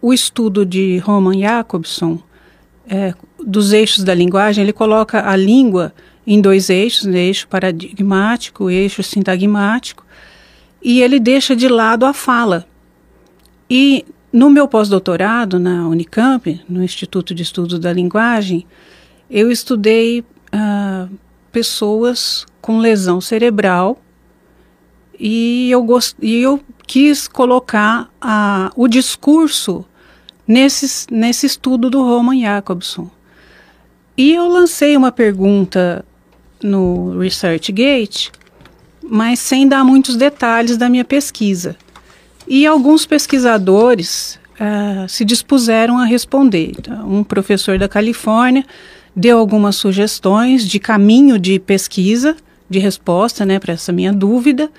o 0.00 0.14
estudo 0.14 0.64
de 0.64 0.96
Roman 0.98 1.38
Jacobson 1.38 2.18
é, 2.88 3.14
dos 3.44 3.72
eixos 3.72 4.04
da 4.04 4.14
linguagem. 4.14 4.62
Ele 4.62 4.72
coloca 4.72 5.28
a 5.28 5.36
língua 5.36 5.92
em 6.26 6.40
dois 6.40 6.70
eixos, 6.70 7.04
né, 7.04 7.18
eixo 7.18 7.46
paradigmático, 7.48 8.70
eixo 8.70 9.02
sintagmático, 9.02 10.04
e 10.82 11.00
ele 11.00 11.20
deixa 11.20 11.54
de 11.54 11.68
lado 11.68 12.06
a 12.06 12.12
fala. 12.12 12.66
E 13.68 14.04
no 14.32 14.50
meu 14.50 14.66
pós-doutorado 14.66 15.58
na 15.58 15.86
Unicamp, 15.86 16.60
no 16.68 16.82
Instituto 16.82 17.34
de 17.34 17.42
Estudos 17.42 17.78
da 17.78 17.92
Linguagem, 17.92 18.66
eu 19.30 19.50
estudei 19.50 20.20
uh, 20.20 21.08
pessoas 21.52 22.46
com 22.60 22.78
lesão 22.78 23.20
cerebral 23.20 23.98
e 25.18 25.70
eu, 25.70 25.82
gost... 25.82 26.16
e 26.20 26.42
eu 26.42 26.60
quis 26.86 27.28
colocar 27.28 28.10
uh, 28.22 28.70
o 28.76 28.88
discurso 28.88 29.84
nesse, 30.46 31.06
nesse 31.10 31.46
estudo 31.46 31.88
do 31.88 32.02
Roman 32.02 32.40
Jacobson. 32.40 33.10
E 34.16 34.32
eu 34.32 34.48
lancei 34.48 34.96
uma 34.96 35.10
pergunta 35.10 36.04
no 36.62 37.18
ResearchGate, 37.18 38.30
mas 39.02 39.38
sem 39.40 39.66
dar 39.66 39.84
muitos 39.84 40.16
detalhes 40.16 40.76
da 40.76 40.88
minha 40.88 41.04
pesquisa. 41.04 41.76
E 42.46 42.66
alguns 42.66 43.04
pesquisadores 43.06 44.38
uh, 44.54 45.08
se 45.08 45.24
dispuseram 45.24 45.98
a 45.98 46.04
responder. 46.04 46.72
Então, 46.78 47.08
um 47.08 47.24
professor 47.24 47.78
da 47.78 47.88
Califórnia 47.88 48.64
deu 49.16 49.38
algumas 49.38 49.76
sugestões 49.76 50.66
de 50.66 50.78
caminho 50.78 51.38
de 51.38 51.58
pesquisa, 51.58 52.36
de 52.68 52.78
resposta 52.78 53.44
né, 53.44 53.58
para 53.58 53.74
essa 53.74 53.92
minha 53.92 54.12
dúvida. 54.12 54.70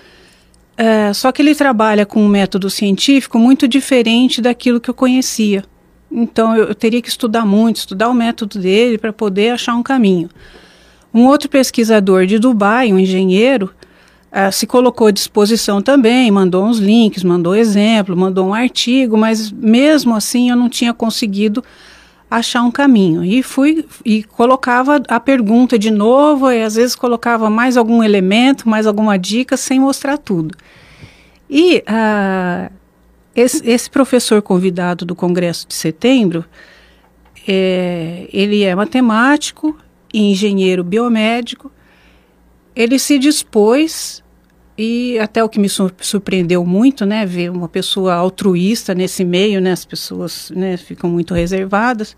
Uh, 0.79 1.13
só 1.13 1.31
que 1.31 1.41
ele 1.41 1.55
trabalha 1.55 2.05
com 2.05 2.21
um 2.21 2.27
método 2.27 2.69
científico 2.69 3.37
muito 3.37 3.67
diferente 3.67 4.41
daquilo 4.41 4.79
que 4.79 4.89
eu 4.89 4.93
conhecia. 4.93 5.63
Então 6.15 6.55
eu, 6.55 6.69
eu 6.69 6.75
teria 6.75 7.01
que 7.01 7.09
estudar 7.09 7.45
muito, 7.45 7.75
estudar 7.75 8.07
o 8.07 8.13
método 8.13 8.57
dele 8.57 8.97
para 8.97 9.11
poder 9.11 9.49
achar 9.49 9.75
um 9.75 9.83
caminho. 9.83 10.29
Um 11.13 11.25
outro 11.25 11.49
pesquisador 11.49 12.25
de 12.25 12.39
Dubai, 12.39 12.91
um 12.93 12.99
engenheiro, 12.99 13.69
uh, 14.31 14.51
se 14.51 14.65
colocou 14.65 15.07
à 15.07 15.11
disposição 15.11 15.81
também, 15.81 16.31
mandou 16.31 16.65
uns 16.65 16.77
links, 16.77 17.23
mandou 17.23 17.55
exemplo, 17.55 18.15
mandou 18.15 18.47
um 18.47 18.53
artigo, 18.53 19.17
mas 19.17 19.51
mesmo 19.51 20.15
assim 20.15 20.49
eu 20.49 20.55
não 20.55 20.69
tinha 20.69 20.93
conseguido 20.93 21.63
achar 22.31 22.63
um 22.63 22.71
caminho. 22.71 23.23
E 23.23 23.43
fui 23.43 23.85
e 24.03 24.23
colocava 24.23 25.01
a 25.07 25.19
pergunta 25.19 25.77
de 25.77 25.91
novo, 25.91 26.49
e 26.49 26.61
às 26.61 26.75
vezes 26.75 26.95
colocava 26.95 27.49
mais 27.49 27.75
algum 27.75 28.01
elemento, 28.01 28.67
mais 28.69 28.87
alguma 28.87 29.17
dica, 29.17 29.57
sem 29.57 29.79
mostrar 29.79 30.17
tudo. 30.17 30.55
E 31.49 31.83
uh, 31.87 32.73
esse, 33.35 33.67
esse, 33.69 33.89
professor 33.89 34.41
convidado 34.41 35.05
do 35.05 35.15
Congresso 35.15 35.67
de 35.67 35.73
Setembro, 35.73 36.45
é, 37.47 38.27
ele 38.31 38.63
é 38.63 38.73
matemático, 38.73 39.77
e 40.15 40.31
engenheiro 40.31 40.81
biomédico, 40.81 41.69
ele 42.73 42.97
se 42.97 43.19
dispôs 43.19 44.23
e 44.77 45.19
até 45.19 45.43
o 45.43 45.49
que 45.49 45.59
me 45.59 45.67
surpreendeu 45.69 46.65
muito, 46.65 47.05
né, 47.05 47.25
ver 47.25 47.49
uma 47.49 47.67
pessoa 47.67 48.13
altruísta 48.13 48.95
nesse 48.95 49.25
meio, 49.25 49.59
né, 49.59 49.73
as 49.73 49.83
pessoas, 49.83 50.51
né, 50.55 50.77
ficam 50.77 51.09
muito 51.09 51.33
reservadas. 51.33 52.15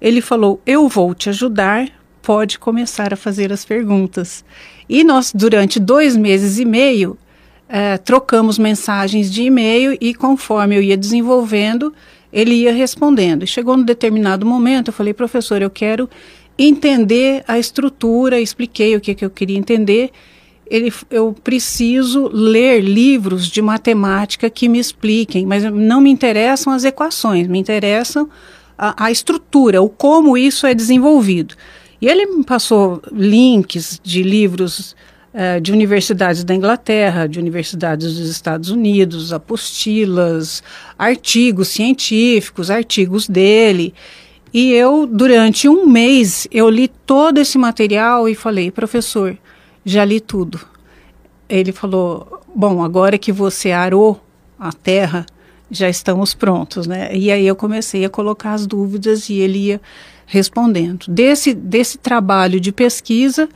Ele 0.00 0.20
falou: 0.20 0.60
"Eu 0.66 0.88
vou 0.88 1.14
te 1.14 1.30
ajudar, 1.30 1.88
pode 2.20 2.58
começar 2.58 3.14
a 3.14 3.16
fazer 3.16 3.50
as 3.50 3.64
perguntas". 3.64 4.44
E 4.88 5.02
nós 5.02 5.32
durante 5.34 5.80
dois 5.80 6.16
meses 6.16 6.58
e 6.58 6.64
meio 6.66 7.16
eh, 7.74 7.96
trocamos 7.96 8.58
mensagens 8.58 9.32
de 9.32 9.44
e-mail 9.44 9.96
e 9.98 10.12
conforme 10.12 10.76
eu 10.76 10.82
ia 10.82 10.96
desenvolvendo, 10.96 11.90
ele 12.30 12.54
ia 12.54 12.72
respondendo. 12.72 13.44
E 13.44 13.46
chegou 13.46 13.78
num 13.78 13.82
determinado 13.82 14.44
momento, 14.44 14.88
eu 14.88 14.92
falei: 14.92 15.14
"Professor, 15.14 15.62
eu 15.62 15.70
quero 15.70 16.06
entender 16.58 17.42
a 17.48 17.58
estrutura, 17.58 18.38
expliquei 18.38 18.94
o 18.94 19.00
que, 19.00 19.14
que 19.14 19.24
eu 19.24 19.30
queria 19.30 19.56
entender. 19.56 20.10
Ele, 20.66 20.92
eu 21.10 21.34
preciso 21.42 22.28
ler 22.30 22.80
livros 22.80 23.48
de 23.48 23.62
matemática 23.62 24.50
que 24.50 24.68
me 24.68 24.78
expliquem, 24.78 25.46
mas 25.46 25.64
não 25.64 26.02
me 26.02 26.10
interessam 26.10 26.74
as 26.74 26.84
equações, 26.84 27.46
me 27.46 27.58
interessam 27.58 28.28
a, 28.76 29.06
a 29.06 29.10
estrutura, 29.10 29.80
o 29.80 29.88
como 29.88 30.36
isso 30.36 30.66
é 30.66 30.74
desenvolvido. 30.74 31.54
E 32.00 32.06
ele 32.06 32.26
me 32.26 32.44
passou 32.44 33.00
links 33.10 33.98
de 34.02 34.22
livros 34.22 34.94
uh, 35.34 35.60
de 35.60 35.72
universidades 35.72 36.44
da 36.44 36.54
Inglaterra, 36.54 37.26
de 37.26 37.38
universidades 37.38 38.14
dos 38.16 38.28
Estados 38.28 38.70
Unidos, 38.70 39.32
apostilas, 39.32 40.62
artigos 40.98 41.68
científicos, 41.68 42.70
artigos 42.70 43.28
dele. 43.28 43.94
E 44.52 44.72
eu, 44.72 45.06
durante 45.06 45.68
um 45.68 45.86
mês, 45.86 46.46
eu 46.50 46.68
li 46.68 46.88
todo 46.88 47.38
esse 47.38 47.56
material 47.56 48.28
e 48.28 48.34
falei, 48.34 48.70
professor, 48.70 49.36
já 49.84 50.04
li 50.04 50.20
tudo. 50.20 50.60
Ele 51.48 51.72
falou, 51.72 52.40
bom, 52.54 52.82
agora 52.82 53.16
que 53.16 53.32
você 53.32 53.72
arou 53.72 54.22
a 54.58 54.72
terra, 54.72 55.26
já 55.70 55.88
estamos 55.88 56.34
prontos, 56.34 56.86
né? 56.86 57.16
E 57.16 57.32
aí 57.32 57.46
eu 57.46 57.56
comecei 57.56 58.04
a 58.04 58.10
colocar 58.10 58.52
as 58.52 58.66
dúvidas 58.66 59.30
e 59.30 59.34
ele 59.34 59.58
ia 59.58 59.80
respondendo. 60.26 61.06
Desse, 61.08 61.54
desse 61.54 61.98
trabalho 61.98 62.60
de 62.60 62.70
pesquisa, 62.70 63.48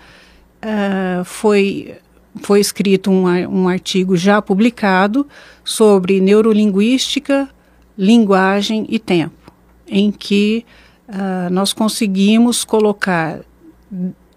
uh, 0.67 1.25
foi, 1.25 1.95
foi 2.43 2.61
escrito 2.61 3.11
um, 3.11 3.25
um 3.25 3.69
artigo 3.69 4.17
já 4.17 4.43
publicado 4.43 5.27
sobre 5.65 6.21
neurolinguística, 6.21 7.49
linguagem 7.97 8.87
e 8.89 8.99
tempo, 8.99 9.53
em 9.87 10.11
que 10.11 10.65
uh, 11.09 11.51
nós 11.51 11.73
conseguimos 11.73 12.65
colocar 12.65 13.41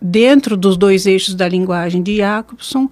dentro 0.01 0.55
dos 0.55 0.77
dois 0.77 1.05
eixos 1.05 1.33
da 1.35 1.47
linguagem 1.47 2.01
de 2.01 2.17
Jacobson 2.17 2.89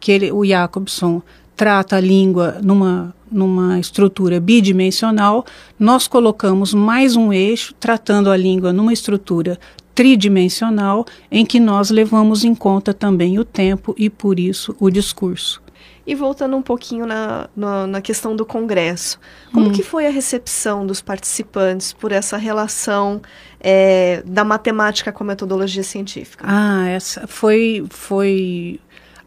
que 0.00 0.12
ele, 0.12 0.32
o 0.32 0.44
Jacobson 0.44 1.22
trata 1.56 1.96
a 1.96 2.00
língua 2.00 2.58
numa, 2.62 3.14
numa 3.30 3.80
estrutura 3.80 4.38
bidimensional, 4.38 5.44
nós 5.78 6.06
colocamos 6.06 6.72
mais 6.72 7.16
um 7.16 7.32
eixo 7.32 7.74
tratando 7.80 8.30
a 8.30 8.36
língua 8.36 8.72
numa 8.72 8.92
estrutura 8.92 9.58
tridimensional, 9.98 11.04
em 11.28 11.44
que 11.44 11.58
nós 11.58 11.90
levamos 11.90 12.44
em 12.44 12.54
conta 12.54 12.94
também 12.94 13.36
o 13.36 13.44
tempo 13.44 13.96
e, 13.98 14.08
por 14.08 14.38
isso, 14.38 14.76
o 14.78 14.88
discurso. 14.90 15.60
E 16.06 16.14
voltando 16.14 16.56
um 16.56 16.62
pouquinho 16.62 17.04
na, 17.04 17.50
na, 17.56 17.84
na 17.84 18.00
questão 18.00 18.36
do 18.36 18.46
Congresso, 18.46 19.18
como 19.52 19.70
hum. 19.70 19.72
que 19.72 19.82
foi 19.82 20.06
a 20.06 20.10
recepção 20.10 20.86
dos 20.86 21.02
participantes 21.02 21.92
por 21.92 22.12
essa 22.12 22.36
relação 22.36 23.20
é, 23.58 24.22
da 24.24 24.44
matemática 24.44 25.10
com 25.10 25.24
a 25.24 25.26
metodologia 25.26 25.82
científica? 25.82 26.44
Ah, 26.46 26.88
essa 26.88 27.26
foi, 27.26 27.84
foi 27.90 28.78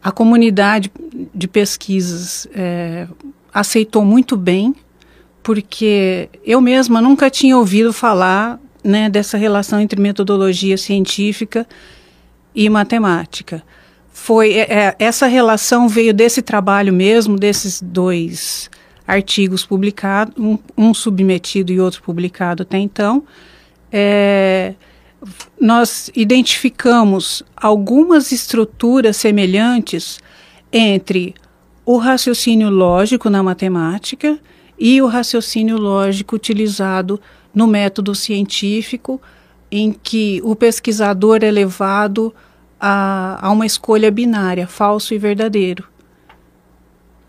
a 0.02 0.10
comunidade 0.10 0.90
de 1.34 1.48
pesquisas 1.48 2.48
é, 2.54 3.06
aceitou 3.52 4.06
muito 4.06 4.38
bem, 4.38 4.74
porque 5.42 6.30
eu 6.42 6.62
mesma 6.62 7.02
nunca 7.02 7.28
tinha 7.28 7.58
ouvido 7.58 7.92
falar 7.92 8.58
né, 8.82 9.08
dessa 9.08 9.36
relação 9.36 9.80
entre 9.80 10.00
metodologia 10.00 10.76
científica 10.76 11.66
e 12.54 12.68
matemática 12.68 13.62
foi 14.12 14.52
é, 14.52 14.60
é, 14.60 14.96
essa 14.98 15.26
relação 15.26 15.88
veio 15.88 16.12
desse 16.12 16.42
trabalho 16.42 16.92
mesmo, 16.92 17.36
desses 17.36 17.80
dois 17.80 18.70
artigos 19.06 19.64
publicados, 19.64 20.34
um, 20.38 20.58
um 20.76 20.94
submetido 20.94 21.72
e 21.72 21.80
outro 21.80 22.02
publicado 22.02 22.62
até 22.62 22.78
então. 22.78 23.24
É, 23.90 24.74
nós 25.60 26.10
identificamos 26.14 27.42
algumas 27.56 28.32
estruturas 28.32 29.16
semelhantes 29.16 30.20
entre 30.72 31.34
o 31.84 31.96
raciocínio 31.96 32.70
lógico 32.70 33.28
na 33.30 33.42
matemática 33.42 34.38
e 34.78 35.00
o 35.00 35.06
raciocínio 35.06 35.76
lógico 35.76 36.36
utilizado 36.36 37.20
no 37.54 37.66
método 37.66 38.14
científico, 38.14 39.20
em 39.70 39.92
que 39.92 40.40
o 40.44 40.54
pesquisador 40.54 41.40
é 41.42 41.50
levado 41.50 42.34
a, 42.80 43.38
a 43.40 43.50
uma 43.50 43.64
escolha 43.64 44.10
binária, 44.10 44.66
falso 44.66 45.14
e 45.14 45.18
verdadeiro. 45.18 45.84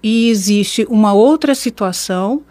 E 0.02 0.30
existe 0.30 0.86
uma 0.90 1.14
outra 1.14 1.56
situação 1.56 2.42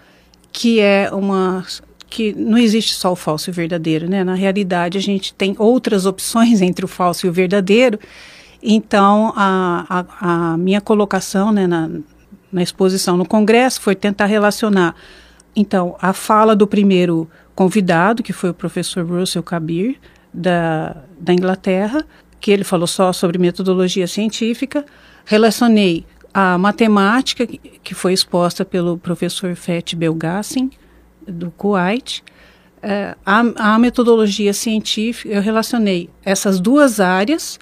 que 0.51 0.81
é 0.81 1.11
uma 1.13 1.65
que 2.09 2.35
não 2.35 2.59
existe 2.59 2.93
só 2.93 3.13
o 3.13 3.17
falso 3.17 3.49
e 3.49 3.51
o 3.51 3.55
verdadeiro, 3.55 4.09
né? 4.09 4.23
Na 4.23 4.35
realidade, 4.35 4.99
a 4.99 5.01
gente 5.01 5.33
tem 5.33 5.57
outras 5.59 6.05
opções 6.05 6.61
entre 6.63 6.85
o 6.85 6.89
falso 6.89 7.27
e 7.27 7.31
o 7.31 7.33
verdadeiro. 7.33 7.99
Então, 8.63 9.33
a, 9.35 10.05
a, 10.21 10.53
a 10.53 10.57
minha 10.59 10.81
colocação 10.81 11.51
né, 11.51 11.67
na, 11.67 11.91
na 12.53 12.63
exposição 12.63 13.17
no 13.17 13.27
Congresso 13.27 13.81
foi 13.81 13.95
tentar 13.95 14.27
relacionar, 14.27 14.95
então, 15.55 15.97
a 16.01 16.13
fala 16.13 16.57
do 16.57 16.67
primeiro 16.67 17.29
convidado, 17.55 18.23
que 18.23 18.33
foi 18.33 18.51
o 18.51 18.55
professor 18.55 19.05
Russell 19.05 19.43
Kabir, 19.43 19.99
da, 20.33 20.97
da 21.19 21.33
Inglaterra, 21.33 22.05
que 22.41 22.51
ele 22.51 22.65
falou 22.65 22.87
só 22.87 23.13
sobre 23.13 23.39
metodologia 23.39 24.07
científica, 24.07 24.85
relacionei 25.25 26.07
a 26.33 26.57
matemática, 26.57 27.47
que 27.47 27.95
foi 27.95 28.13
exposta 28.15 28.65
pelo 28.65 28.97
professor 28.97 29.55
Feth 29.55 29.95
Belgassin, 29.95 30.71
do 31.29 31.51
Kuwait, 31.51 32.25
é, 32.83 33.15
a, 33.25 33.75
a, 33.75 33.79
metodologia 33.79 34.53
científica, 34.53 35.33
eu 35.33 35.41
relacionei 35.41 36.11
essas 36.25 36.59
duas 36.59 36.99
áreas, 36.99 37.61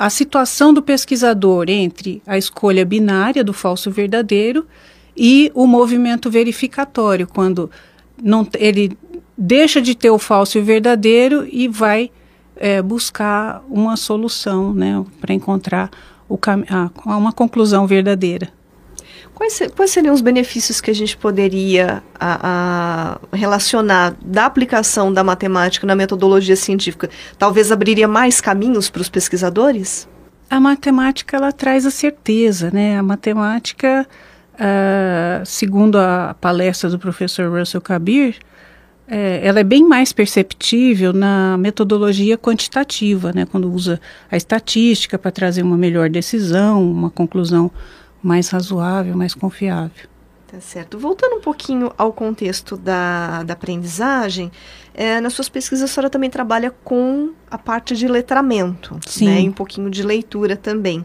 a 0.00 0.08
situação 0.08 0.72
do 0.72 0.80
pesquisador 0.80 1.66
entre 1.68 2.22
a 2.26 2.38
escolha 2.38 2.86
binária 2.86 3.44
do 3.44 3.52
falso 3.52 3.90
verdadeiro 3.90 4.66
e 5.14 5.52
o 5.54 5.66
movimento 5.66 6.30
verificatório, 6.30 7.26
quando 7.26 7.70
não, 8.22 8.48
ele 8.58 8.96
deixa 9.36 9.78
de 9.78 9.94
ter 9.94 10.08
o 10.08 10.18
falso 10.18 10.56
e 10.56 10.62
o 10.62 10.64
verdadeiro 10.64 11.46
e 11.46 11.68
vai 11.68 12.10
é, 12.56 12.80
buscar 12.80 13.62
uma 13.68 13.94
solução, 13.94 14.72
né, 14.72 15.04
para 15.20 15.34
encontrar 15.34 15.90
o 16.26 16.38
a, 17.06 17.18
uma 17.18 17.32
conclusão 17.32 17.86
verdadeira. 17.86 18.48
Quais, 19.40 19.62
quais, 19.74 19.90
seriam 19.90 20.12
os 20.12 20.20
benefícios 20.20 20.82
que 20.82 20.90
a 20.90 20.94
gente 20.94 21.16
poderia 21.16 22.02
a, 22.14 23.18
a 23.32 23.34
relacionar 23.34 24.14
da 24.22 24.44
aplicação 24.44 25.10
da 25.10 25.24
matemática 25.24 25.86
na 25.86 25.96
metodologia 25.96 26.54
científica? 26.54 27.08
Talvez 27.38 27.72
abriria 27.72 28.06
mais 28.06 28.38
caminhos 28.38 28.90
para 28.90 29.00
os 29.00 29.08
pesquisadores? 29.08 30.06
A 30.50 30.60
matemática 30.60 31.38
ela 31.38 31.52
traz 31.52 31.86
a 31.86 31.90
certeza, 31.90 32.70
né? 32.70 32.98
A 32.98 33.02
matemática, 33.02 34.06
uh, 34.56 35.46
segundo 35.46 35.96
a 35.96 36.36
palestra 36.38 36.90
do 36.90 36.98
professor 36.98 37.50
Russell 37.50 37.80
Kabir, 37.80 38.36
é, 39.08 39.40
ela 39.42 39.60
é 39.60 39.64
bem 39.64 39.88
mais 39.88 40.12
perceptível 40.12 41.14
na 41.14 41.56
metodologia 41.56 42.36
quantitativa, 42.36 43.32
né, 43.32 43.44
quando 43.44 43.72
usa 43.72 43.98
a 44.30 44.36
estatística 44.36 45.18
para 45.18 45.32
trazer 45.32 45.62
uma 45.62 45.76
melhor 45.76 46.08
decisão, 46.10 46.88
uma 46.88 47.10
conclusão 47.10 47.72
mais 48.22 48.48
razoável, 48.48 49.16
mais 49.16 49.34
confiável. 49.34 50.08
Tá 50.50 50.60
certo. 50.60 50.98
Voltando 50.98 51.36
um 51.36 51.40
pouquinho 51.40 51.92
ao 51.96 52.12
contexto 52.12 52.76
da, 52.76 53.44
da 53.44 53.52
aprendizagem, 53.52 54.50
é, 54.92 55.20
nas 55.20 55.32
suas 55.32 55.48
pesquisas 55.48 55.88
a 55.88 55.92
senhora 55.92 56.10
também 56.10 56.28
trabalha 56.28 56.72
com 56.82 57.30
a 57.48 57.56
parte 57.56 57.94
de 57.94 58.08
letramento, 58.08 58.98
Sim. 59.06 59.26
né, 59.26 59.42
e 59.42 59.48
um 59.48 59.52
pouquinho 59.52 59.88
de 59.88 60.02
leitura 60.02 60.56
também. 60.56 61.04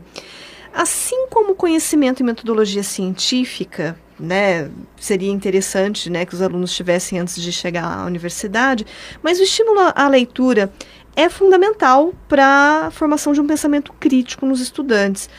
Assim 0.74 1.28
como 1.30 1.54
conhecimento 1.54 2.22
e 2.22 2.24
metodologia 2.24 2.82
científica, 2.82 3.96
né, 4.20 4.70
seria 4.98 5.32
interessante, 5.32 6.10
né, 6.10 6.26
que 6.26 6.34
os 6.34 6.42
alunos 6.42 6.76
tivessem 6.76 7.20
antes 7.20 7.40
de 7.40 7.52
chegar 7.52 8.00
à 8.00 8.06
universidade, 8.06 8.84
mas 9.22 9.40
o 9.40 9.44
estímulo 9.44 9.80
à 9.94 10.08
leitura 10.08 10.74
é 11.16 11.30
fundamental 11.30 12.14
para 12.28 12.88
a 12.88 12.92
formação 12.92 13.32
de 13.32 13.40
um 13.40 13.48
pensamento 13.48 13.94
crítico 13.94 14.46
nos 14.46 14.60
estudantes. 14.60 15.30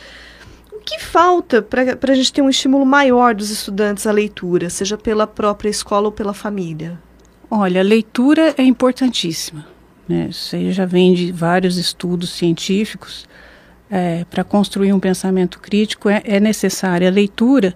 Que 0.87 1.01
falta 1.01 1.61
para 1.61 2.13
a 2.13 2.15
gente 2.15 2.33
ter 2.33 2.43
um 2.43 2.49
estímulo 2.49 2.87
maior 2.87 3.35
dos 3.35 3.51
estudantes 3.51 4.07
à 4.07 4.13
leitura, 4.13 4.71
seja 4.71 4.97
pela 4.97 5.27
própria 5.27 5.69
escola 5.69 6.07
ou 6.07 6.13
pela 6.13 6.33
família? 6.33 6.97
Olha, 7.51 7.81
a 7.81 7.85
leitura 7.85 8.55
é 8.57 8.63
importantíssima. 8.63 9.67
Né? 10.09 10.29
Isso 10.31 10.57
já 10.71 10.87
vem 10.87 11.13
de 11.13 11.33
vários 11.33 11.77
estudos 11.77 12.31
científicos. 12.31 13.27
É, 13.91 14.25
para 14.25 14.43
construir 14.43 14.93
um 14.93 14.99
pensamento 14.99 15.61
crítico 15.61 16.09
é, 16.09 16.21
é 16.25 16.41
necessária 16.41 17.09
a 17.09 17.11
leitura 17.11 17.73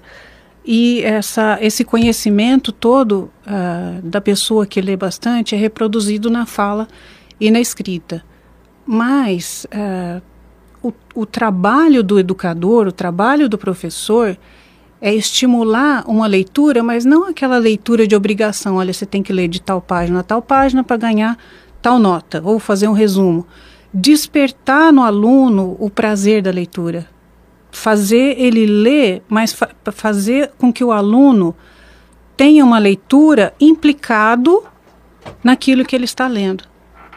e 0.65 1.03
essa, 1.05 1.57
esse 1.61 1.85
conhecimento 1.85 2.73
todo 2.73 3.31
uh, 3.47 4.03
da 4.03 4.21
pessoa 4.21 4.67
que 4.67 4.81
lê 4.81 4.97
bastante 4.97 5.55
é 5.55 5.59
reproduzido 5.59 6.29
na 6.29 6.47
fala 6.47 6.87
e 7.41 7.51
na 7.51 7.61
escrita. 7.61 8.25
Mas 8.85 9.67
uh, 9.67 10.21
o, 10.83 10.93
o 11.15 11.27
trabalho 11.27 12.03
do 12.03 12.19
educador, 12.19 12.87
o 12.87 12.93
trabalho 12.93 13.49
do 13.49 13.59
professor, 13.59 14.37
é 15.01 15.15
estimular 15.15 16.05
uma 16.07 16.27
leitura, 16.27 16.83
mas 16.83 17.05
não 17.05 17.25
aquela 17.25 17.59
leitura 17.59 18.07
de 18.07 18.15
obrigação. 18.15 18.77
Olha, 18.77 18.93
você 18.93 19.07
tem 19.07 19.23
que 19.23 19.33
ler 19.33 19.49
de 19.49 19.61
tal 19.61 19.81
página 19.81 20.21
a 20.21 20.23
tal 20.23 20.43
página 20.43 20.85
para 20.85 20.97
ganhar 20.97 21.39
tal 21.81 21.99
nota, 21.99 22.43
ou 22.45 22.59
fazer 22.59 22.89
um 22.89 22.93
resumo. 22.93 23.47
Despertar 23.93 24.93
no 24.93 25.03
aluno 25.03 25.77
o 25.79 25.89
prazer 25.89 26.43
da 26.43 26.51
leitura 26.51 27.09
fazer 27.71 28.39
ele 28.39 28.67
ler, 28.67 29.23
mas 29.29 29.53
fa 29.53 29.69
fazer 29.93 30.51
com 30.59 30.73
que 30.73 30.85
o 30.85 30.93
aluno 30.93 31.55
tenha 32.37 32.65
uma 32.65 32.79
leitura 32.79 33.55
implicado 33.61 34.65
naquilo 35.43 35.85
que 35.85 35.95
ele 35.95 36.05
está 36.05 36.27
lendo, 36.27 36.65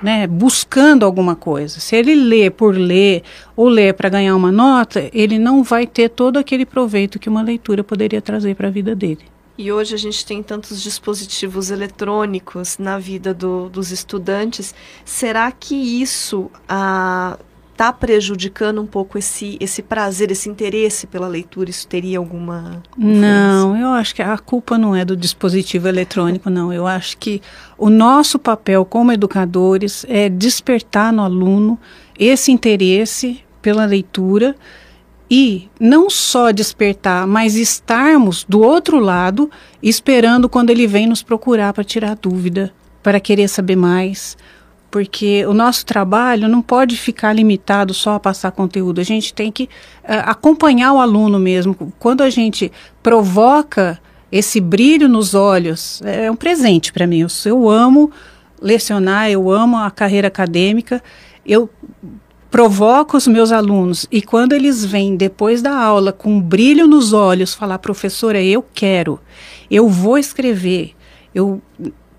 né? 0.03 0.27
Buscando 0.27 1.05
alguma 1.05 1.35
coisa. 1.35 1.79
Se 1.79 1.95
ele 1.95 2.13
lê 2.13 2.49
por 2.49 2.75
ler 2.75 3.23
ou 3.55 3.69
lê 3.69 3.93
para 3.93 4.09
ganhar 4.09 4.35
uma 4.35 4.51
nota, 4.51 5.09
ele 5.13 5.39
não 5.39 5.63
vai 5.63 5.87
ter 5.87 6.09
todo 6.09 6.37
aquele 6.37 6.65
proveito 6.65 7.17
que 7.17 7.29
uma 7.29 7.41
leitura 7.41 7.83
poderia 7.83 8.21
trazer 8.21 8.55
para 8.55 8.67
a 8.67 8.71
vida 8.71 8.93
dele. 8.93 9.33
E 9.57 9.71
hoje 9.71 9.93
a 9.93 9.97
gente 9.97 10.25
tem 10.25 10.41
tantos 10.41 10.81
dispositivos 10.81 11.69
eletrônicos 11.69 12.77
na 12.77 12.97
vida 12.97 13.33
do, 13.33 13.69
dos 13.69 13.91
estudantes. 13.91 14.73
Será 15.05 15.51
que 15.51 15.75
isso 15.75 16.49
ah, 16.67 17.37
está 17.73 17.91
prejudicando 17.91 18.81
um 18.81 18.85
pouco 18.85 19.17
esse, 19.17 19.57
esse 19.59 19.81
prazer, 19.81 20.31
esse 20.31 20.47
interesse 20.47 21.05
pela 21.05 21.27
leitura? 21.27 21.69
Isso 21.69 21.87
teria 21.87 22.17
alguma. 22.17 22.81
Não, 22.97 23.75
eu 23.75 23.89
acho 23.89 24.15
que 24.15 24.21
a 24.21 24.37
culpa 24.37 24.77
não 24.77 24.95
é 24.95 25.03
do 25.03 25.17
dispositivo 25.17 25.87
eletrônico, 25.87 26.49
não. 26.49 26.71
Eu 26.71 26.87
acho 26.87 27.17
que 27.17 27.41
o 27.77 27.89
nosso 27.89 28.39
papel 28.39 28.85
como 28.85 29.11
educadores 29.11 30.05
é 30.07 30.29
despertar 30.29 31.11
no 31.11 31.23
aluno 31.23 31.77
esse 32.17 32.51
interesse 32.51 33.43
pela 33.61 33.85
leitura 33.85 34.55
e 35.29 35.67
não 35.79 36.09
só 36.09 36.51
despertar, 36.51 37.25
mas 37.25 37.55
estarmos 37.55 38.45
do 38.47 38.61
outro 38.61 38.99
lado 38.99 39.49
esperando 39.81 40.47
quando 40.47 40.69
ele 40.69 40.85
vem 40.85 41.07
nos 41.07 41.23
procurar 41.23 41.73
para 41.73 41.83
tirar 41.83 42.15
dúvida, 42.15 42.71
para 43.01 43.19
querer 43.19 43.47
saber 43.47 43.75
mais 43.75 44.37
porque 44.93 45.43
o 45.47 45.55
nosso 45.55 45.87
trabalho 45.87 46.47
não 46.47 46.61
pode 46.61 46.95
ficar 46.95 47.33
limitado 47.33 47.95
só 47.95 48.13
a 48.13 48.19
passar 48.19 48.51
conteúdo, 48.51 49.01
a 49.01 49.03
gente 49.03 49.33
tem 49.33 49.51
que 49.51 49.63
uh, 49.63 50.21
acompanhar 50.25 50.93
o 50.93 50.99
aluno 50.99 51.39
mesmo. 51.39 51.75
Quando 51.97 52.21
a 52.21 52.29
gente 52.29 52.71
provoca 53.01 53.99
esse 54.31 54.61
brilho 54.61 55.09
nos 55.09 55.33
olhos, 55.33 55.99
é 56.05 56.29
um 56.29 56.35
presente 56.35 56.93
para 56.93 57.07
mim. 57.07 57.21
Eu, 57.21 57.27
eu 57.45 57.67
amo 57.71 58.11
lecionar, 58.61 59.31
eu 59.31 59.49
amo 59.49 59.77
a 59.77 59.89
carreira 59.89 60.27
acadêmica, 60.27 61.01
eu 61.43 61.67
provoco 62.51 63.17
os 63.17 63.27
meus 63.27 63.51
alunos 63.51 64.05
e 64.11 64.21
quando 64.21 64.53
eles 64.53 64.85
vêm 64.85 65.15
depois 65.15 65.59
da 65.63 65.75
aula 65.75 66.13
com 66.13 66.33
um 66.33 66.39
brilho 66.39 66.85
nos 66.85 67.13
olhos 67.13 67.55
falar 67.55 67.79
professora 67.79 68.39
eu 68.39 68.63
quero 68.75 69.19
eu 69.71 69.89
vou 69.89 70.19
escrever 70.19 70.93
eu 71.33 71.59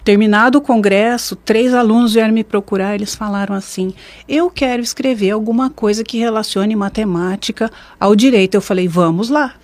Terminado 0.05 0.59
o 0.59 0.61
congresso, 0.61 1.35
três 1.35 1.73
alunos 1.73 2.13
vieram 2.13 2.35
me 2.35 2.45
procurar, 2.45 2.95
eles 2.95 3.15
falaram 3.15 3.55
assim: 3.55 3.95
"Eu 4.29 4.51
quero 4.51 4.83
escrever 4.83 5.31
alguma 5.31 5.71
coisa 5.71 6.05
que 6.05 6.19
relacione 6.19 6.77
matemática 6.77 7.71
ao 7.99 8.15
direito". 8.15 8.55
Eu 8.55 8.61
falei: 8.61 8.87
"Vamos 8.87 9.31
lá". 9.31 9.55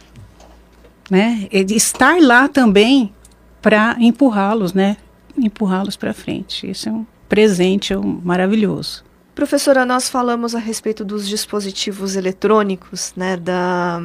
Né? 1.11 1.46
Estar 1.53 2.20
lá 2.20 2.48
também 2.48 3.12
para 3.61 3.96
empurrá-los, 3.98 4.72
né? 4.72 4.96
Empurrá-los 5.37 5.96
para 5.96 6.14
frente. 6.14 6.70
Isso 6.70 6.88
é 6.88 6.92
um 6.92 7.05
presente 7.31 7.92
é 7.92 7.98
um, 7.98 8.20
maravilhoso. 8.24 9.05
Professora, 9.35 9.87
nós 9.87 10.09
falamos 10.09 10.55
a 10.55 10.59
respeito 10.59 11.05
dos 11.05 11.29
dispositivos 11.29 12.16
eletrônicos, 12.16 13.12
né, 13.16 13.37
da, 13.37 14.00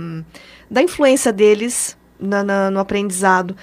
da 0.69 0.82
influência 0.82 1.34
deles 1.34 1.98
na, 2.19 2.43
na, 2.43 2.71
no 2.71 2.80
aprendizado. 2.80 3.56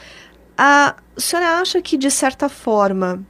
A 0.56 0.96
senhora 1.16 1.60
acha 1.60 1.80
que, 1.80 1.96
de 1.96 2.10
certa 2.10 2.48
forma, 2.48 3.24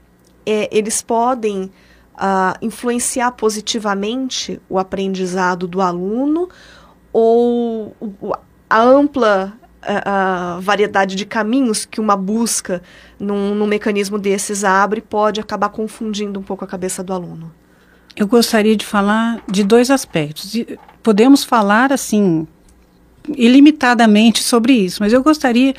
é, 0.44 0.68
eles 0.76 1.02
podem 1.02 1.70
uh, 2.14 2.56
influenciar 2.60 3.32
positivamente 3.32 4.60
o 4.68 4.78
aprendizado 4.78 5.66
do 5.66 5.80
aluno 5.80 6.48
ou 7.12 7.94
a 8.68 8.80
ampla 8.80 9.52
uh, 9.82 10.60
variedade 10.60 11.14
de 11.16 11.26
caminhos 11.26 11.84
que 11.84 12.00
uma 12.00 12.16
busca 12.16 12.82
num, 13.18 13.54
num 13.54 13.66
mecanismo 13.66 14.18
desses 14.18 14.64
abre 14.64 15.00
pode 15.00 15.40
acabar 15.40 15.68
confundindo 15.68 16.38
um 16.38 16.42
pouco 16.42 16.64
a 16.64 16.68
cabeça 16.68 17.02
do 17.02 17.12
aluno? 17.12 17.52
Eu 18.14 18.26
gostaria 18.26 18.76
de 18.76 18.84
falar 18.84 19.42
de 19.50 19.64
dois 19.64 19.90
aspectos. 19.90 20.54
Podemos 21.02 21.44
falar 21.44 21.92
assim 21.92 22.46
ilimitadamente 23.36 24.42
sobre 24.42 24.72
isso, 24.74 25.02
mas 25.02 25.12
eu 25.12 25.22
gostaria 25.22 25.74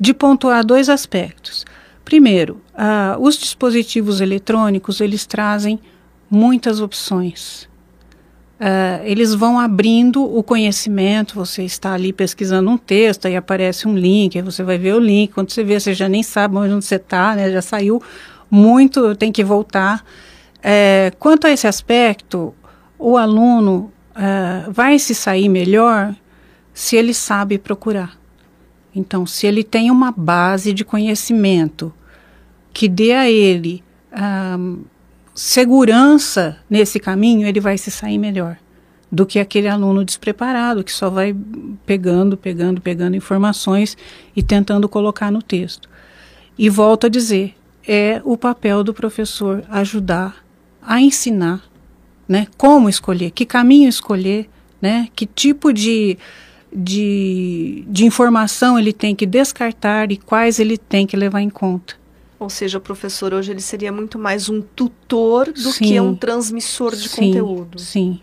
de 0.00 0.14
pontuar 0.14 0.64
dois 0.64 0.88
aspectos. 0.88 1.66
Primeiro, 2.04 2.60
uh, 2.74 3.20
os 3.20 3.36
dispositivos 3.36 4.20
eletrônicos 4.20 5.00
eles 5.00 5.26
trazem 5.26 5.78
muitas 6.30 6.80
opções. 6.80 7.68
Uh, 8.58 9.04
eles 9.04 9.34
vão 9.34 9.60
abrindo 9.60 10.22
o 10.22 10.42
conhecimento. 10.42 11.34
Você 11.34 11.62
está 11.62 11.92
ali 11.92 12.12
pesquisando 12.12 12.70
um 12.70 12.78
texto, 12.78 13.26
aí 13.26 13.36
aparece 13.36 13.86
um 13.86 13.96
link, 13.96 14.36
aí 14.36 14.42
você 14.42 14.62
vai 14.62 14.78
ver 14.78 14.94
o 14.94 14.98
link. 14.98 15.32
Quando 15.32 15.50
você 15.50 15.62
vê, 15.62 15.78
você 15.78 15.94
já 15.94 16.08
nem 16.08 16.22
sabe 16.22 16.56
onde 16.56 16.74
você 16.74 16.96
está, 16.96 17.36
né? 17.36 17.50
Já 17.50 17.62
saiu 17.62 18.02
muito, 18.50 19.14
tem 19.14 19.30
que 19.30 19.44
voltar. 19.44 20.04
É, 20.62 21.12
quanto 21.18 21.46
a 21.46 21.50
esse 21.50 21.66
aspecto, 21.66 22.54
o 22.98 23.16
aluno 23.16 23.90
uh, 24.10 24.70
vai 24.70 24.98
se 24.98 25.14
sair 25.14 25.48
melhor 25.48 26.14
se 26.74 26.96
ele 26.96 27.14
sabe 27.14 27.58
procurar. 27.58 28.19
Então, 28.94 29.26
se 29.26 29.46
ele 29.46 29.62
tem 29.62 29.90
uma 29.90 30.10
base 30.10 30.72
de 30.72 30.84
conhecimento 30.84 31.92
que 32.72 32.88
dê 32.88 33.12
a 33.12 33.30
ele 33.30 33.82
um, 34.58 34.82
segurança 35.34 36.58
nesse 36.68 36.98
caminho, 36.98 37.46
ele 37.46 37.60
vai 37.60 37.78
se 37.78 37.90
sair 37.90 38.18
melhor 38.18 38.56
do 39.10 39.26
que 39.26 39.38
aquele 39.38 39.66
aluno 39.66 40.04
despreparado 40.04 40.84
que 40.84 40.92
só 40.92 41.10
vai 41.10 41.34
pegando, 41.84 42.36
pegando, 42.36 42.80
pegando 42.80 43.16
informações 43.16 43.96
e 44.36 44.42
tentando 44.42 44.88
colocar 44.88 45.30
no 45.30 45.42
texto. 45.42 45.88
E 46.56 46.68
volto 46.68 47.06
a 47.06 47.08
dizer, 47.08 47.54
é 47.86 48.20
o 48.24 48.36
papel 48.36 48.84
do 48.84 48.94
professor 48.94 49.64
ajudar 49.68 50.44
a 50.82 51.00
ensinar, 51.00 51.62
né? 52.28 52.46
Como 52.56 52.88
escolher, 52.88 53.30
que 53.30 53.44
caminho 53.44 53.88
escolher, 53.88 54.48
né? 54.80 55.08
Que 55.16 55.26
tipo 55.26 55.72
de 55.72 56.16
de, 56.72 57.84
de 57.88 58.04
informação 58.04 58.78
ele 58.78 58.92
tem 58.92 59.14
que 59.14 59.26
descartar 59.26 60.12
e 60.12 60.16
quais 60.16 60.58
ele 60.58 60.78
tem 60.78 61.06
que 61.06 61.16
levar 61.16 61.40
em 61.40 61.50
conta. 61.50 61.94
Ou 62.38 62.48
seja, 62.48 62.78
o 62.78 62.80
professor 62.80 63.34
hoje 63.34 63.50
ele 63.50 63.60
seria 63.60 63.92
muito 63.92 64.18
mais 64.18 64.48
um 64.48 64.62
tutor 64.62 65.52
do 65.52 65.72
sim, 65.72 65.84
que 65.84 66.00
um 66.00 66.14
transmissor 66.14 66.96
de 66.96 67.08
sim, 67.08 67.26
conteúdo. 67.26 67.78
Sim. 67.78 68.20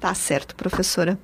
Tá 0.00 0.14
certo, 0.14 0.56
professora. 0.56 1.16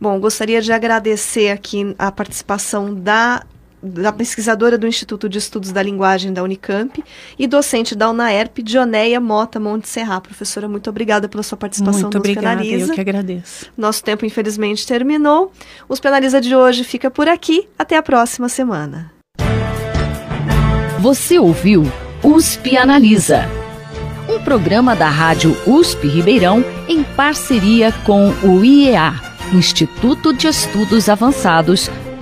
Bom, 0.00 0.20
gostaria 0.20 0.62
de 0.62 0.70
agradecer 0.70 1.50
aqui 1.50 1.96
a 1.98 2.12
participação 2.12 2.94
da 2.94 3.44
da 3.82 4.12
pesquisadora 4.12 4.76
do 4.76 4.86
Instituto 4.86 5.28
de 5.28 5.38
Estudos 5.38 5.72
da 5.72 5.82
Linguagem 5.82 6.32
da 6.32 6.42
Unicamp 6.42 7.02
e 7.38 7.46
docente 7.46 7.94
da 7.94 8.10
UNAERP, 8.10 8.62
Dioneia 8.62 9.20
Mota 9.20 9.58
Monte 9.58 9.88
Serra. 9.88 10.20
Professora, 10.20 10.68
muito 10.68 10.90
obrigada 10.90 11.28
pela 11.28 11.42
sua 11.42 11.56
participação 11.56 12.02
muito 12.02 12.14
nos 12.14 12.20
obrigada, 12.20 12.62
Penaliza. 12.62 12.92
Eu 12.92 12.94
que 12.94 13.00
agradeço. 13.00 13.66
Nosso 13.76 14.04
tempo, 14.04 14.26
infelizmente, 14.26 14.86
terminou. 14.86 15.52
Os 15.88 16.00
Penaliza 16.00 16.40
de 16.40 16.54
hoje 16.54 16.84
fica 16.84 17.10
por 17.10 17.28
aqui. 17.28 17.68
Até 17.78 17.96
a 17.96 18.02
próxima 18.02 18.48
semana. 18.48 19.12
Você 21.00 21.38
ouviu 21.38 21.84
USP 22.22 22.76
Analisa, 22.76 23.48
um 24.28 24.38
programa 24.44 24.94
da 24.94 25.08
Rádio 25.08 25.56
USP 25.66 26.06
Ribeirão 26.06 26.62
em 26.86 27.02
parceria 27.02 27.90
com 28.04 28.28
o 28.44 28.62
IEA, 28.62 29.14
Instituto 29.54 30.34
de 30.34 30.46
Estudos 30.46 31.08
Avançados 31.08 31.90